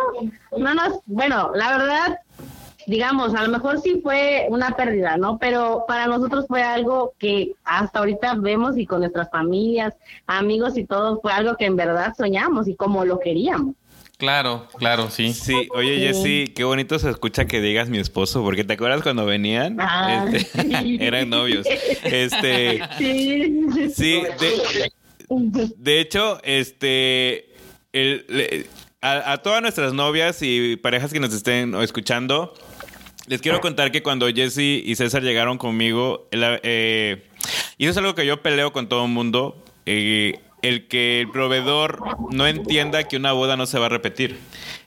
no 0.56 0.74
nos, 0.74 1.00
bueno, 1.06 1.50
la 1.54 1.76
verdad, 1.78 2.18
digamos, 2.86 3.34
a 3.34 3.42
lo 3.42 3.48
mejor 3.50 3.80
sí 3.80 4.00
fue 4.02 4.46
una 4.50 4.70
pérdida, 4.72 5.16
¿no? 5.16 5.38
Pero 5.38 5.84
para 5.88 6.06
nosotros 6.06 6.44
fue 6.46 6.62
algo 6.62 7.14
que 7.18 7.52
hasta 7.64 7.98
ahorita 7.98 8.34
vemos 8.36 8.76
y 8.78 8.86
con 8.86 9.00
nuestras 9.00 9.28
familias, 9.30 9.94
amigos 10.26 10.76
y 10.78 10.84
todo, 10.84 11.18
fue 11.20 11.32
algo 11.32 11.56
que 11.56 11.64
en 11.66 11.76
verdad 11.76 12.14
soñamos 12.16 12.68
y 12.68 12.76
como 12.76 13.04
lo 13.04 13.18
queríamos. 13.18 13.74
Claro, 14.18 14.66
claro, 14.78 15.10
sí. 15.10 15.32
Sí, 15.32 15.68
oye 15.70 15.96
Jessy, 16.00 16.52
qué 16.54 16.64
bonito 16.64 16.98
se 16.98 17.08
escucha 17.08 17.46
que 17.46 17.60
digas 17.60 17.88
mi 17.88 17.98
esposo, 17.98 18.42
porque 18.42 18.64
te 18.64 18.72
acuerdas 18.72 19.02
cuando 19.02 19.24
venían, 19.24 19.76
Ah, 19.80 20.26
Este, 20.32 20.60
sí. 20.62 20.98
eran 21.00 21.30
novios. 21.30 21.64
Este, 22.02 22.80
Sí. 22.98 23.90
sí, 23.94 24.22
de, 24.40 24.92
de 25.76 26.00
hecho, 26.00 26.40
este, 26.42 27.50
el- 27.92 28.24
le- 28.28 28.66
a, 29.00 29.32
a 29.34 29.38
todas 29.38 29.62
nuestras 29.62 29.92
novias 29.94 30.38
y 30.42 30.74
parejas 30.76 31.12
que 31.12 31.20
nos 31.20 31.32
estén 31.32 31.72
escuchando, 31.76 32.54
les 33.28 33.40
quiero 33.40 33.60
contar 33.60 33.92
que 33.92 34.02
cuando 34.02 34.26
Jesse 34.26 34.82
y 34.84 34.96
César 34.96 35.22
llegaron 35.22 35.58
conmigo, 35.58 36.26
la- 36.32 36.58
eh, 36.64 37.22
y 37.76 37.84
eso 37.84 37.92
es 37.92 37.96
algo 37.98 38.16
que 38.16 38.26
yo 38.26 38.42
peleo 38.42 38.72
con 38.72 38.88
todo 38.88 39.04
el 39.04 39.12
mundo, 39.12 39.62
eh, 39.86 40.40
el 40.62 40.88
que 40.88 41.20
el 41.20 41.30
proveedor 41.30 42.00
no 42.30 42.46
entienda 42.46 43.04
que 43.04 43.16
una 43.16 43.32
boda 43.32 43.56
no 43.56 43.66
se 43.66 43.78
va 43.78 43.86
a 43.86 43.88
repetir. 43.90 44.38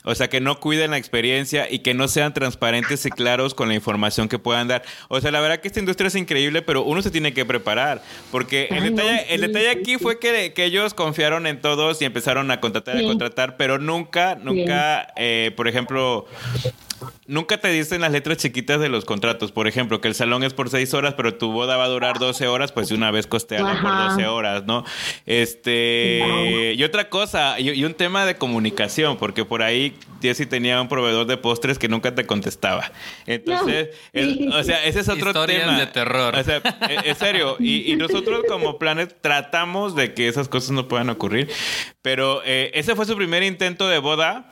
O 0.03 0.15
sea, 0.15 0.29
que 0.29 0.41
no 0.41 0.59
cuiden 0.59 0.91
la 0.91 0.97
experiencia 0.97 1.67
y 1.69 1.79
que 1.79 1.93
no 1.93 2.07
sean 2.07 2.33
transparentes 2.33 3.05
y 3.05 3.09
claros 3.11 3.53
con 3.53 3.67
la 3.67 3.75
información 3.75 4.27
que 4.27 4.39
puedan 4.39 4.67
dar. 4.67 4.83
O 5.09 5.21
sea, 5.21 5.31
la 5.31 5.39
verdad 5.41 5.59
que 5.59 5.67
esta 5.67 5.79
industria 5.79 6.07
es 6.07 6.15
increíble, 6.15 6.61
pero 6.63 6.83
uno 6.83 7.01
se 7.01 7.11
tiene 7.11 7.33
que 7.33 7.45
preparar. 7.45 8.01
Porque 8.31 8.67
el 8.71 8.83
Ay, 8.83 8.89
no, 8.91 8.95
detalle, 8.97 9.33
el 9.33 9.41
detalle 9.41 9.69
aquí 9.69 9.97
fue 9.97 10.19
que, 10.19 10.53
que 10.53 10.65
ellos 10.65 10.93
confiaron 10.95 11.45
en 11.45 11.61
todos 11.61 12.01
y 12.01 12.05
empezaron 12.05 12.49
a 12.49 12.59
contratar, 12.59 12.97
a 12.97 13.03
contratar, 13.03 13.57
pero 13.57 13.77
nunca, 13.77 14.35
nunca, 14.35 15.13
eh, 15.15 15.51
por 15.55 15.67
ejemplo, 15.67 16.25
Nunca 17.27 17.57
te 17.59 17.69
dicen 17.69 18.01
las 18.01 18.11
letras 18.11 18.37
chiquitas 18.37 18.79
de 18.79 18.89
los 18.89 19.05
contratos. 19.05 19.51
Por 19.51 19.67
ejemplo, 19.67 20.01
que 20.01 20.07
el 20.07 20.15
salón 20.15 20.43
es 20.43 20.53
por 20.53 20.69
seis 20.69 20.93
horas, 20.93 21.13
pero 21.15 21.35
tu 21.35 21.51
boda 21.51 21.77
va 21.77 21.85
a 21.85 21.87
durar 21.87 22.19
12 22.19 22.47
horas, 22.47 22.71
pues 22.71 22.89
de 22.89 22.95
una 22.95 23.11
vez 23.11 23.27
costeala 23.27 23.79
por 23.81 23.91
Ajá. 23.91 24.09
12 24.13 24.27
horas, 24.27 24.65
¿no? 24.65 24.83
Este. 25.25 26.73
Y 26.75 26.83
otra 26.83 27.09
cosa, 27.09 27.59
y, 27.59 27.69
y 27.71 27.83
un 27.85 27.93
tema 27.93 28.25
de 28.25 28.35
comunicación, 28.35 29.17
porque 29.17 29.45
por 29.45 29.61
ahí 29.63 29.95
Jessy 30.21 30.45
tenía 30.45 30.81
un 30.81 30.87
proveedor 30.87 31.25
de 31.25 31.37
postres 31.37 31.79
que 31.79 31.87
nunca 31.87 32.13
te 32.15 32.25
contestaba. 32.25 32.91
Entonces, 33.25 33.89
No. 34.13 34.19
el- 34.21 34.53
o 34.53 34.63
sea, 34.63 34.83
ese 34.85 34.99
es 35.01 35.09
otro 35.09 35.29
Historias 35.29 35.65
tema. 35.65 35.79
de 35.79 35.87
terror. 35.87 36.35
O 36.35 36.43
sea, 36.43 36.57
e- 36.89 37.09
es 37.11 37.17
serio. 37.17 37.55
Y, 37.59 37.91
y 37.91 37.95
nosotros 37.95 38.43
como 38.47 38.77
Planet 38.77 39.15
tratamos 39.21 39.95
de 39.95 40.13
que 40.13 40.27
esas 40.27 40.47
cosas 40.47 40.71
no 40.71 40.87
puedan 40.87 41.09
ocurrir. 41.09 41.49
Pero 42.01 42.41
eh, 42.45 42.71
ese 42.73 42.95
fue 42.95 43.05
su 43.05 43.15
primer 43.15 43.43
intento 43.43 43.87
de 43.87 43.97
boda. 43.99 44.49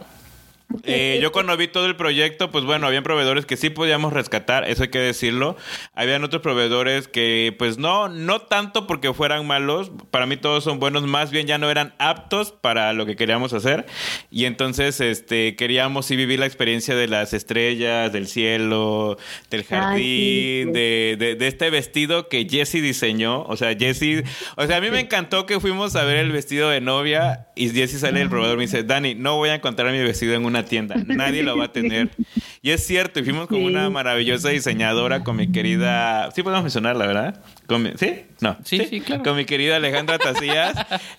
Eh, 0.84 1.20
yo 1.22 1.32
cuando 1.32 1.56
vi 1.58 1.68
todo 1.68 1.88
el 1.88 1.96
proyecto, 1.96 2.52
pues 2.52 2.64
bueno, 2.64 2.86
habían 2.86 3.04
proveedores 3.04 3.46
que 3.46 3.58
sí 3.58 3.70
podíamos 3.70 4.14
rescatar, 4.14 4.70
eso 4.70 4.84
hay 4.84 4.90
que 4.90 5.00
decirlo. 5.00 5.58
Habían 5.96 6.24
otros 6.24 6.42
proveedores 6.42 7.08
que, 7.08 7.56
pues 7.58 7.78
no, 7.78 8.08
no 8.08 8.42
tanto 8.42 8.86
porque 8.86 9.14
fueran 9.14 9.48
malos, 9.48 9.92
para 10.12 10.28
mí 10.28 10.38
todos 10.38 10.64
son 10.64 10.80
buenos, 10.80 11.04
más 11.04 11.32
bien 11.32 11.48
ya 11.48 11.58
no 11.58 11.72
eran 11.72 11.94
aptos 11.98 12.52
para 12.52 12.94
lo 12.94 13.06
que 13.06 13.16
queríamos 13.16 13.54
hacer. 13.54 13.88
Y 14.30 14.46
entonces, 14.46 15.02
este, 15.02 15.56
queríamos 15.56 16.06
sí 16.06 16.16
vivir 16.16 16.40
la 16.40 16.46
experiencia 16.46 16.96
de 16.96 17.08
las 17.08 17.34
estrellas, 17.34 18.14
del 18.14 18.28
cielo, 18.28 19.18
del 19.50 19.64
jardín, 19.64 19.98
sí, 19.98 20.64
sí. 20.66 20.72
de, 20.72 21.16
de, 21.18 21.36
de 21.36 21.48
este 21.48 21.70
vestido 21.72 22.30
que 22.30 22.48
Jesse 22.48 22.82
diseñó. 22.82 23.44
O 23.44 23.58
sea, 23.58 23.76
Jesse, 23.76 24.24
o 24.56 24.68
sea, 24.68 24.78
a 24.78 24.82
mí 24.82 24.92
me 24.92 25.00
encantó 25.00 25.48
que 25.48 25.60
fuimos 25.60 25.96
a 25.96 26.04
ver 26.04 26.18
el 26.18 26.32
vestido 26.32 26.70
de 26.70 26.80
novia 26.80 27.48
y 27.56 27.70
Jesse 27.70 28.00
sale 28.00 28.20
del 28.20 28.30
proveedor 28.30 28.56
y 28.56 28.58
me 28.58 28.64
dice, 28.66 28.84
Dani, 28.84 29.16
no 29.16 29.36
voy 29.36 29.50
a 29.50 29.56
encontrar 29.56 29.92
mi 29.92 30.00
vestido 30.00 30.36
en 30.36 30.46
una 30.46 30.59
tienda, 30.66 30.96
nadie 31.08 31.44
lo 31.44 31.58
va 31.58 31.66
a 31.66 31.72
tener. 31.72 32.10
Y 32.62 32.72
es 32.72 32.86
cierto, 32.86 33.22
y 33.22 33.24
fuimos 33.24 33.48
con 33.48 33.60
Sí. 33.60 33.64
una 33.64 33.90
maravillosa 33.90 34.50
diseñadora, 34.50 35.24
con 35.24 35.38
mi 35.38 35.50
querida, 35.50 36.30
sí 36.36 36.44
podemos 36.44 36.64
mencionarla, 36.64 37.08
¿verdad? 37.08 37.42
Con 37.68 37.84
mi- 37.84 37.92
¿Sí? 37.98 38.24
No. 38.42 38.58
Sí, 38.66 38.82
sí, 38.90 39.00
claro. 39.00 39.24
Con 39.24 39.38
mi 39.38 39.46
querida 39.46 39.78
Alejandra 39.78 40.18
Tacías. 40.18 40.76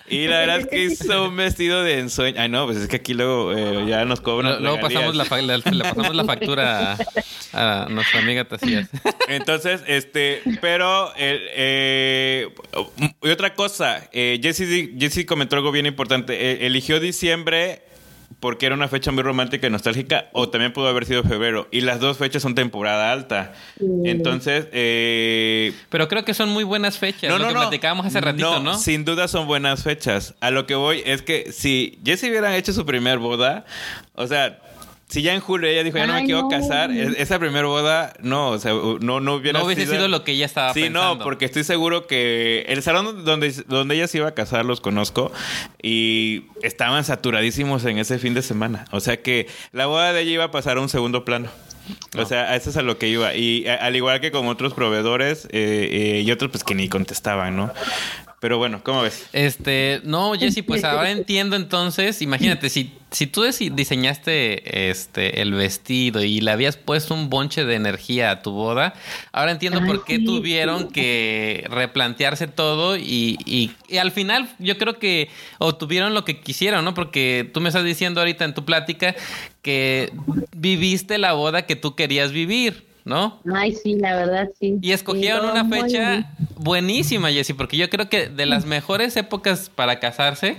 y 0.07 0.27
la 0.27 0.37
verdad 0.37 0.59
es 0.59 0.67
que 0.67 0.83
hizo 0.83 1.25
un 1.29 1.35
vestido 1.35 1.81
de 1.83 1.97
ensueño. 1.97 2.39
Ay, 2.39 2.47
no, 2.49 2.67
pues 2.67 2.77
es 2.77 2.87
que 2.87 2.97
aquí 2.97 3.15
luego 3.15 3.53
eh, 3.57 3.85
ya 3.87 4.05
nos 4.05 4.21
cobran. 4.21 4.61
Luego 4.61 4.79
pasamos 4.81 5.15
la, 5.15 5.23
regalías. 5.23 5.63
fa- 5.63 5.71
la- 5.71 5.77
le 5.77 5.83
pasamos 5.83 6.15
la 6.15 6.25
factura 6.25 6.97
a, 7.53 7.85
a 7.85 7.89
nuestra 7.89 8.19
amiga 8.19 8.43
Tacías. 8.45 8.87
Entonces, 9.27 9.81
este, 9.87 10.43
pero, 10.61 11.11
eh, 11.17 12.49
y 13.23 13.29
otra 13.29 13.55
cosa, 13.55 14.07
eh, 14.13 14.39
Jesse, 14.43 14.67
di- 14.67 14.95
Jesse 14.99 15.25
comentó 15.25 15.55
algo 15.55 15.71
bien 15.71 15.87
importante. 15.87 16.33
Eh, 16.51 16.67
eligió 16.67 16.99
diciembre 16.99 17.81
porque 18.39 18.65
era 18.65 18.75
una 18.75 18.87
fecha 18.87 19.11
muy 19.11 19.23
romántica 19.23 19.67
y 19.67 19.69
nostálgica, 19.69 20.29
o 20.31 20.49
también 20.49 20.73
pudo 20.73 20.87
haber 20.87 21.05
sido 21.05 21.23
febrero. 21.23 21.67
Y 21.71 21.81
las 21.81 21.99
dos 21.99 22.17
fechas 22.17 22.41
son 22.41 22.55
temporada 22.55 23.11
alta. 23.11 23.53
Entonces, 24.05 24.67
eh, 24.71 25.73
Pero 25.89 26.07
creo 26.07 26.23
que 26.25 26.33
son 26.33 26.49
muy 26.49 26.63
buenas 26.63 26.97
fechas. 26.97 27.29
lo 27.37 27.47
que 27.47 27.53
platicábamos 27.53 28.05
hace 28.05 28.21
ratito, 28.21 28.59
¿no? 28.59 28.77
Sin 28.77 29.05
duda 29.05 29.27
son 29.27 29.47
buenas 29.47 29.83
fechas. 29.83 30.35
A 30.39 30.51
lo 30.51 30.65
que 30.65 30.75
voy 30.75 31.03
es 31.05 31.21
que 31.21 31.51
si 31.51 31.99
Jesse 32.05 32.23
hubiera 32.23 32.55
hecho 32.55 32.73
su 32.73 32.85
primer 32.85 33.19
boda, 33.19 33.65
o 34.15 34.27
sea, 34.27 34.59
si 35.11 35.21
ya 35.21 35.33
en 35.35 35.41
julio 35.41 35.69
ella 35.69 35.83
dijo, 35.83 35.97
ya 35.97 36.07
no 36.07 36.13
me 36.13 36.25
quiero 36.25 36.41
no. 36.43 36.47
casar, 36.49 36.89
es- 36.89 37.15
esa 37.19 37.37
primera 37.37 37.67
boda, 37.67 38.13
no, 38.21 38.49
o 38.49 38.57
sea, 38.59 38.71
no, 38.73 39.19
no 39.19 39.35
hubiera 39.35 39.59
No 39.59 39.65
hubiese 39.65 39.85
sido 39.85 40.07
lo 40.07 40.23
que 40.23 40.31
ella 40.31 40.45
estaba 40.45 40.73
Sí, 40.73 40.81
pensando. 40.83 41.15
no, 41.17 41.23
porque 41.23 41.45
estoy 41.45 41.63
seguro 41.63 42.07
que 42.07 42.65
el 42.67 42.81
salón 42.81 43.25
donde, 43.25 43.51
donde 43.67 43.95
ella 43.95 44.07
se 44.07 44.17
iba 44.17 44.29
a 44.29 44.33
casar 44.33 44.65
los 44.65 44.81
conozco 44.81 45.31
y 45.83 46.45
estaban 46.63 47.03
saturadísimos 47.03 47.85
en 47.85 47.97
ese 47.97 48.17
fin 48.19 48.33
de 48.33 48.41
semana. 48.41 48.85
O 48.91 48.99
sea 49.01 49.21
que 49.21 49.47
la 49.71 49.85
boda 49.85 50.13
de 50.13 50.21
ella 50.21 50.31
iba 50.31 50.43
a 50.45 50.51
pasar 50.51 50.77
a 50.77 50.81
un 50.81 50.89
segundo 50.89 51.25
plano. 51.25 51.49
O 52.17 52.25
sea, 52.25 52.43
a 52.51 52.55
eso 52.55 52.69
es 52.69 52.77
a 52.77 52.83
lo 52.83 52.97
que 52.97 53.07
iba. 53.09 53.33
Y 53.35 53.67
a- 53.67 53.75
al 53.75 53.95
igual 53.95 54.21
que 54.21 54.31
con 54.31 54.47
otros 54.47 54.73
proveedores 54.73 55.45
eh, 55.51 55.89
eh, 56.19 56.21
y 56.25 56.31
otros 56.31 56.51
pues 56.51 56.63
que 56.63 56.75
ni 56.75 56.87
contestaban, 56.87 57.55
¿no? 57.57 57.73
Pero 58.41 58.57
bueno, 58.57 58.81
¿cómo 58.83 59.03
ves? 59.03 59.27
Este, 59.33 60.01
no, 60.03 60.33
Jessy, 60.33 60.63
pues 60.63 60.83
ahora 60.83 61.11
entiendo 61.19 61.55
entonces, 61.55 62.23
imagínate, 62.23 62.71
si, 62.71 62.91
si 63.11 63.27
tú 63.27 63.43
diseñaste 63.43 64.89
este 64.89 65.43
el 65.43 65.53
vestido 65.53 66.23
y 66.23 66.41
le 66.41 66.49
habías 66.49 66.75
puesto 66.75 67.13
un 67.13 67.29
bonche 67.29 67.65
de 67.65 67.75
energía 67.75 68.31
a 68.31 68.41
tu 68.41 68.49
boda, 68.51 68.95
ahora 69.31 69.51
entiendo 69.51 69.85
por 69.85 70.03
qué 70.03 70.17
sí, 70.17 70.25
tuvieron 70.25 70.89
que 70.89 71.65
replantearse 71.69 72.47
todo 72.47 72.97
y, 72.97 73.37
y- 73.45 73.71
y 73.87 73.97
al 73.97 74.11
final 74.11 74.49
yo 74.57 74.75
creo 74.79 74.97
que 74.97 75.29
obtuvieron 75.59 76.15
lo 76.15 76.25
que 76.25 76.39
quisieron, 76.39 76.83
¿no? 76.83 76.95
Porque 76.95 77.47
tú 77.53 77.61
me 77.61 77.69
estás 77.69 77.83
diciendo 77.83 78.21
ahorita 78.21 78.43
en 78.43 78.55
tu 78.55 78.65
plática 78.65 79.15
que 79.61 80.11
viviste 80.55 81.19
la 81.19 81.33
boda 81.33 81.67
que 81.67 81.75
tú 81.75 81.93
querías 81.95 82.31
vivir, 82.31 82.85
¿no? 83.05 83.39
Ay, 83.53 83.73
sí, 83.75 83.95
la 83.95 84.15
verdad, 84.15 84.49
sí. 84.59 84.77
Y 84.81 84.91
escogieron 84.91 85.41
Sí, 85.41 85.47
una 85.59 85.65
fecha 85.65 86.31
buenísima, 86.55 87.31
Jessy, 87.31 87.53
porque 87.53 87.77
yo 87.77 87.89
creo 87.89 88.09
que 88.09 88.27
de 88.29 88.45
las 88.45 88.65
mejores 88.65 89.15
épocas 89.17 89.69
para 89.73 89.99
casarse 89.99 90.57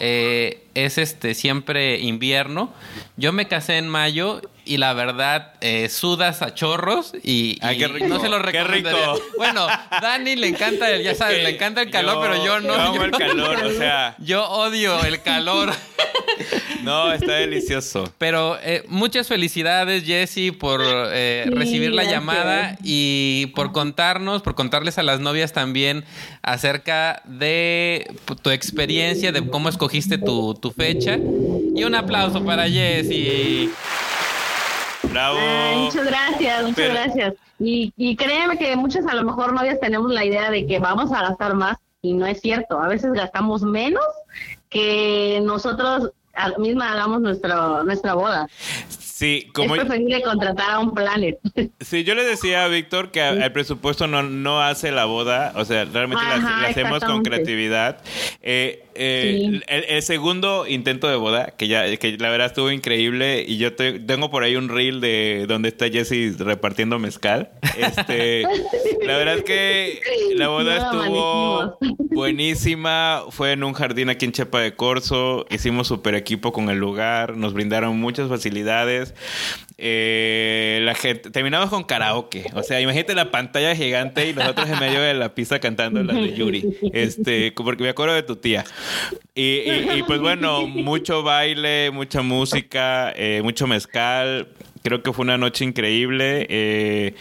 eh, 0.00 0.64
es 0.74 0.98
este 0.98 1.34
siempre 1.34 2.00
invierno. 2.00 2.72
Yo 3.16 3.32
me 3.32 3.46
casé 3.46 3.78
en 3.78 3.88
mayo 3.88 4.40
y 4.64 4.78
la 4.78 4.92
verdad 4.94 5.52
eh, 5.60 5.88
sudas 5.88 6.40
a 6.42 6.54
chorros 6.54 7.12
y, 7.22 7.58
Ay, 7.60 7.76
y 7.76 7.78
qué 7.78 7.88
rico, 7.88 8.06
no 8.08 8.18
se 8.20 8.28
lo 8.28 8.38
qué 8.38 8.42
recomendaría. 8.64 9.12
rico. 9.12 9.18
Bueno, 9.36 9.66
Dani 10.00 10.34
le 10.36 10.48
encanta, 10.48 10.90
el- 10.90 11.02
ya 11.04 11.14
sabes, 11.14 11.42
le 11.44 11.50
encanta 11.50 11.82
el 11.82 11.90
calor, 11.90 12.18
pero 12.22 12.44
yo 12.44 12.60
no. 12.60 12.74
Yo 12.74 12.80
amo 12.80 12.94
yo- 12.96 13.04
el 13.04 13.10
calor, 13.12 13.64
o 13.64 13.70
sea, 13.72 14.16
Yo 14.18 14.48
odio 14.48 15.04
el 15.04 15.20
calor. 15.22 15.70
no, 16.82 17.12
está 17.12 17.32
delicioso. 17.34 18.12
Pero 18.18 18.56
eh, 18.62 18.84
muchas 18.88 19.28
felicidades, 19.28 20.04
Jessy, 20.04 20.50
por 20.50 20.80
eh, 20.84 21.44
Sí, 21.46 21.50
recibir 21.54 21.90
la 21.92 22.02
gracias. 22.02 22.20
llamada 22.20 22.76
y 22.82 23.52
por 23.54 23.72
contarnos, 23.72 24.42
por 24.42 24.54
contarles 24.54 24.98
a 24.98 25.02
las 25.02 25.20
novias 25.20 25.52
también 25.52 26.04
acerca 26.42 27.22
de 27.24 28.14
tu 28.42 28.50
experiencia, 28.50 29.32
de 29.32 29.46
cómo 29.48 29.68
escogiste 29.68 30.18
tu, 30.18 30.54
tu 30.54 30.70
fecha. 30.72 31.18
Y 31.74 31.84
un 31.84 31.94
aplauso 31.94 32.44
para 32.44 32.68
Jessy. 32.68 33.70
Bravo. 35.10 35.38
Ay, 35.40 35.76
muchas 35.76 36.06
gracias, 36.06 36.62
muchas 36.62 36.76
Pero- 36.76 36.94
gracias. 36.94 37.34
Y, 37.60 37.92
y 37.96 38.16
créeme 38.16 38.58
que 38.58 38.74
muchas 38.76 39.06
a 39.06 39.14
lo 39.14 39.22
mejor 39.24 39.52
novias 39.52 39.78
tenemos 39.80 40.10
la 40.12 40.24
idea 40.24 40.50
de 40.50 40.66
que 40.66 40.80
vamos 40.80 41.12
a 41.12 41.20
gastar 41.22 41.54
más 41.54 41.76
y 42.02 42.12
no 42.12 42.26
es 42.26 42.40
cierto. 42.40 42.80
A 42.80 42.88
veces 42.88 43.12
gastamos 43.12 43.62
menos 43.62 44.02
que 44.68 45.40
nosotros 45.44 46.10
misma 46.58 46.92
hagamos 46.92 47.20
nuestra 47.20 47.82
nuestra 47.84 48.14
boda. 48.14 48.48
Sí, 49.14 49.48
como 49.54 49.76
es 49.76 49.82
preferible 49.82 50.22
contratar 50.22 50.72
a 50.72 50.78
un 50.80 50.92
planet. 50.92 51.38
Sí, 51.80 52.02
yo 52.02 52.14
le 52.14 52.24
decía 52.24 52.64
a 52.64 52.68
Víctor 52.68 53.10
que 53.10 53.26
el 53.28 53.52
presupuesto 53.52 54.06
no, 54.06 54.22
no 54.22 54.60
hace 54.60 54.90
la 54.90 55.04
boda, 55.04 55.52
o 55.54 55.64
sea, 55.64 55.84
realmente 55.84 56.24
la, 56.24 56.34
Ajá, 56.34 56.62
la 56.62 56.68
hacemos 56.68 57.04
con 57.04 57.22
creatividad. 57.22 58.02
Eh, 58.40 58.84
eh, 58.96 59.60
el, 59.66 59.84
el 59.88 60.02
segundo 60.02 60.66
intento 60.66 61.08
de 61.08 61.16
boda, 61.16 61.54
que 61.56 61.68
ya, 61.68 61.96
que 61.96 62.16
la 62.18 62.30
verdad 62.30 62.46
estuvo 62.48 62.70
increíble, 62.70 63.44
y 63.46 63.56
yo 63.58 63.74
te- 63.74 63.98
tengo 63.98 64.30
por 64.30 64.42
ahí 64.42 64.56
un 64.56 64.68
reel 64.68 65.00
de 65.00 65.46
donde 65.48 65.68
está 65.70 65.88
Jesse 65.88 66.38
repartiendo 66.38 66.98
mezcal. 66.98 67.50
Este, 67.78 68.42
la 69.06 69.16
verdad 69.16 69.38
es 69.38 69.44
que 69.44 70.00
la 70.36 70.48
boda 70.48 70.78
No, 70.78 70.84
estuvo 71.02 71.78
buenísima, 72.10 73.22
fue 73.30 73.52
en 73.52 73.64
un 73.64 73.72
jardín 73.74 74.08
aquí 74.10 74.24
en 74.24 74.32
Chepa 74.32 74.60
de 74.60 74.74
Corzo, 74.74 75.46
hicimos 75.50 75.88
super 75.88 76.14
equipo 76.14 76.52
con 76.52 76.68
el 76.70 76.78
lugar, 76.78 77.36
nos 77.36 77.52
brindaron 77.54 77.98
muchas 77.98 78.28
facilidades. 78.28 79.14
Eh, 79.76 80.80
la 80.84 80.94
gente, 80.94 81.30
terminamos 81.30 81.68
con 81.68 81.82
karaoke, 81.82 82.44
o 82.54 82.62
sea, 82.62 82.80
imagínate 82.80 83.14
la 83.16 83.32
pantalla 83.32 83.74
gigante 83.74 84.28
y 84.28 84.32
nosotros 84.32 84.68
en 84.70 84.78
medio 84.78 85.00
de 85.00 85.14
la 85.14 85.34
pista 85.34 85.58
cantando 85.58 86.02
las 86.04 86.14
de 86.14 86.32
Yuri, 86.34 86.64
este, 86.92 87.50
porque 87.52 87.82
me 87.82 87.88
acuerdo 87.88 88.14
de 88.14 88.22
tu 88.22 88.36
tía. 88.36 88.64
Y, 89.34 89.42
y- 89.42 89.88
y, 89.98 90.02
pues 90.04 90.20
bueno, 90.20 90.66
mucho 90.66 91.22
baile, 91.22 91.90
mucha 91.90 92.22
música, 92.22 93.12
eh, 93.16 93.40
mucho 93.42 93.66
mezcal. 93.66 94.48
Creo 94.82 95.02
que 95.02 95.12
fue 95.12 95.22
una 95.24 95.38
noche 95.38 95.64
increíble. 95.64 96.46
Eh, 96.50 97.14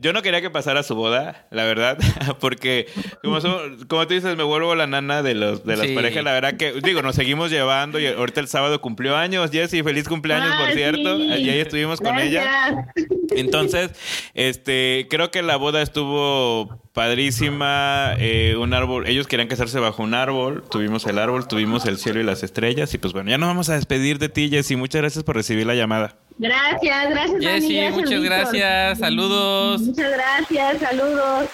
yo 0.00 0.12
no 0.12 0.22
quería 0.22 0.40
que 0.40 0.48
pasara 0.48 0.82
su 0.84 0.94
boda, 0.94 1.46
la 1.50 1.64
verdad, 1.64 1.98
porque 2.40 2.86
como, 3.22 3.40
so- 3.40 3.60
como 3.88 4.06
tú 4.06 4.14
dices, 4.14 4.36
me 4.36 4.44
vuelvo 4.44 4.74
la 4.74 4.86
nana 4.86 5.22
de 5.22 5.34
los 5.34 5.64
de 5.64 5.76
las 5.76 5.86
Sí. 5.88 5.94
parejas. 5.94 6.22
La 6.24 6.32
verdad 6.32 6.56
que, 6.56 6.72
digo, 6.82 7.02
nos 7.02 7.14
seguimos 7.16 7.50
llevando 7.50 7.98
y 7.98 8.06
ahorita 8.06 8.40
el 8.40 8.48
sábado 8.48 8.80
cumplió 8.80 9.16
años. 9.16 9.50
Jessy, 9.50 9.82
feliz 9.82 10.08
cumpleaños, 10.08 10.54
por 10.56 10.68
Ah, 10.68 10.72
cierto. 10.72 11.18
sí. 11.18 11.24
Y 11.24 11.50
ahí 11.50 11.58
estuvimos 11.60 12.00
con 12.00 12.18
ella. 12.18 12.86
Entonces, 13.30 13.90
este, 14.34 15.06
creo 15.10 15.30
que 15.30 15.42
la 15.42 15.56
boda 15.56 15.82
estuvo 15.82 16.80
padrísima. 16.92 18.14
eh, 18.18 18.56
un 18.58 18.74
árbol, 18.74 19.06
ellos 19.06 19.26
querían 19.26 19.48
casarse 19.48 19.78
bajo 19.78 20.02
un 20.02 20.14
árbol. 20.14 20.64
Tuvimos 20.70 21.06
el 21.06 21.18
árbol, 21.18 21.46
tuvimos 21.46 21.86
el 21.86 21.98
cielo 21.98 22.20
y 22.20 22.24
las 22.24 22.42
estrellas. 22.42 22.92
Y 22.94 22.98
pues 22.98 23.12
bueno, 23.12 23.30
ya 23.30 23.38
nos 23.38 23.48
vamos 23.48 23.68
a 23.68 23.74
despedir 23.74 24.18
de 24.18 24.28
ti, 24.28 24.48
Jessy. 24.50 24.76
Muchas 24.76 25.02
gracias 25.02 25.24
por 25.24 25.36
recibir 25.36 25.66
la 25.66 25.74
llamada. 25.74 26.16
Gracias, 26.38 27.10
gracias. 27.10 27.40
Jessy, 27.40 27.74
gracias, 27.74 27.94
muchas 27.94 28.22
gracias. 28.22 28.98
Saludos. 28.98 29.80
Muchas 29.82 30.12
gracias, 30.12 30.78
saludos. 30.80 31.48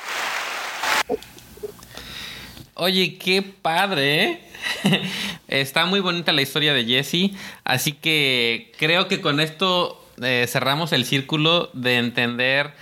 Oye, 2.74 3.18
qué 3.18 3.42
padre, 3.42 4.24
¿eh? 4.24 4.40
Está 5.48 5.86
muy 5.86 6.00
bonita 6.00 6.32
la 6.32 6.42
historia 6.42 6.74
de 6.74 6.84
Jesse, 6.84 7.30
así 7.62 7.92
que 7.92 8.72
creo 8.78 9.06
que 9.06 9.20
con 9.20 9.38
esto 9.38 10.03
eh, 10.22 10.46
cerramos 10.48 10.92
el 10.92 11.04
círculo 11.04 11.70
de 11.72 11.98
entender 11.98 12.72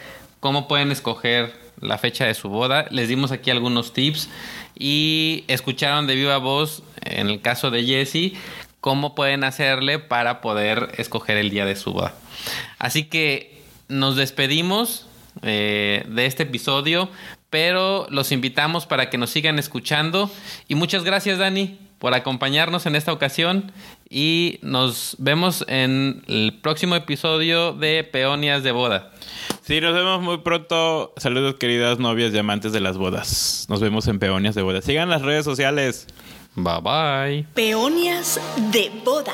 cómo 0.41 0.69
pueden 0.69 0.91
escoger 0.91 1.53
la 1.81 1.99
fecha 1.99 2.25
de 2.25 2.35
su 2.35 2.49
boda. 2.49 2.87
Les 2.91 3.09
dimos 3.09 3.33
aquí 3.33 3.51
algunos 3.51 3.93
tips 3.93 4.29
y 4.79 5.45
escucharon 5.49 6.07
de 6.07 6.15
viva 6.15 6.39
voz, 6.39 6.83
en 7.03 7.29
el 7.29 7.41
caso 7.41 7.71
de 7.71 7.85
Jesse, 7.85 8.33
cómo 8.81 9.15
pueden 9.15 9.45
hacerle 9.45 9.99
para 9.99 10.41
poder 10.41 10.93
escoger 10.97 11.37
el 11.37 11.51
día 11.51 11.65
de 11.65 11.77
su 11.77 11.93
boda. 11.93 12.15
Así 12.79 13.05
que 13.05 13.63
nos 13.89 14.17
despedimos 14.17 15.07
eh, 15.43 16.05
de 16.09 16.27
este 16.27 16.43
episodio, 16.45 17.09
pero 17.51 18.07
los 18.11 18.33
invitamos 18.33 18.87
para 18.87 19.11
que 19.11 19.19
nos 19.19 19.31
sigan 19.31 19.59
escuchando. 19.59 20.31
Y 20.69 20.75
muchas 20.75 21.05
gracias, 21.05 21.39
Dani, 21.39 21.79
por 22.03 22.15
acompañarnos 22.15 22.87
en 22.87 22.97
esta 22.97 23.13
ocasión. 23.13 23.71
Y 24.11 24.59
nos 24.61 25.15
vemos 25.21 25.65
en 25.69 26.25
el 26.27 26.59
próximo 26.61 26.97
episodio 26.97 27.75
de 27.75 28.03
Peonias 28.03 28.65
de 28.65 28.73
Boda. 28.73 29.13
Sí, 29.61 29.81
nos 29.81 29.95
vemos 29.95 30.21
muy 30.21 30.39
pronto. 30.39 31.15
Saludos, 31.17 31.55
queridas 31.61 32.01
novias 32.01 32.35
y 32.35 32.39
amantes 32.39 32.73
de 32.73 32.81
las 32.81 32.99
bodas. 32.99 33.67
Nos 33.69 33.81
vemos 33.81 34.09
en 34.09 34.19
Peonias 34.19 34.57
de 34.57 34.63
Bodas. 34.63 34.85
Sigan 34.85 35.11
las 35.11 35.23
redes 35.23 35.45
sociales. 35.45 36.09
Bye 36.57 36.81
bye. 36.83 37.47
Peonias 37.55 38.41
de 38.73 38.91
boda. 39.05 39.33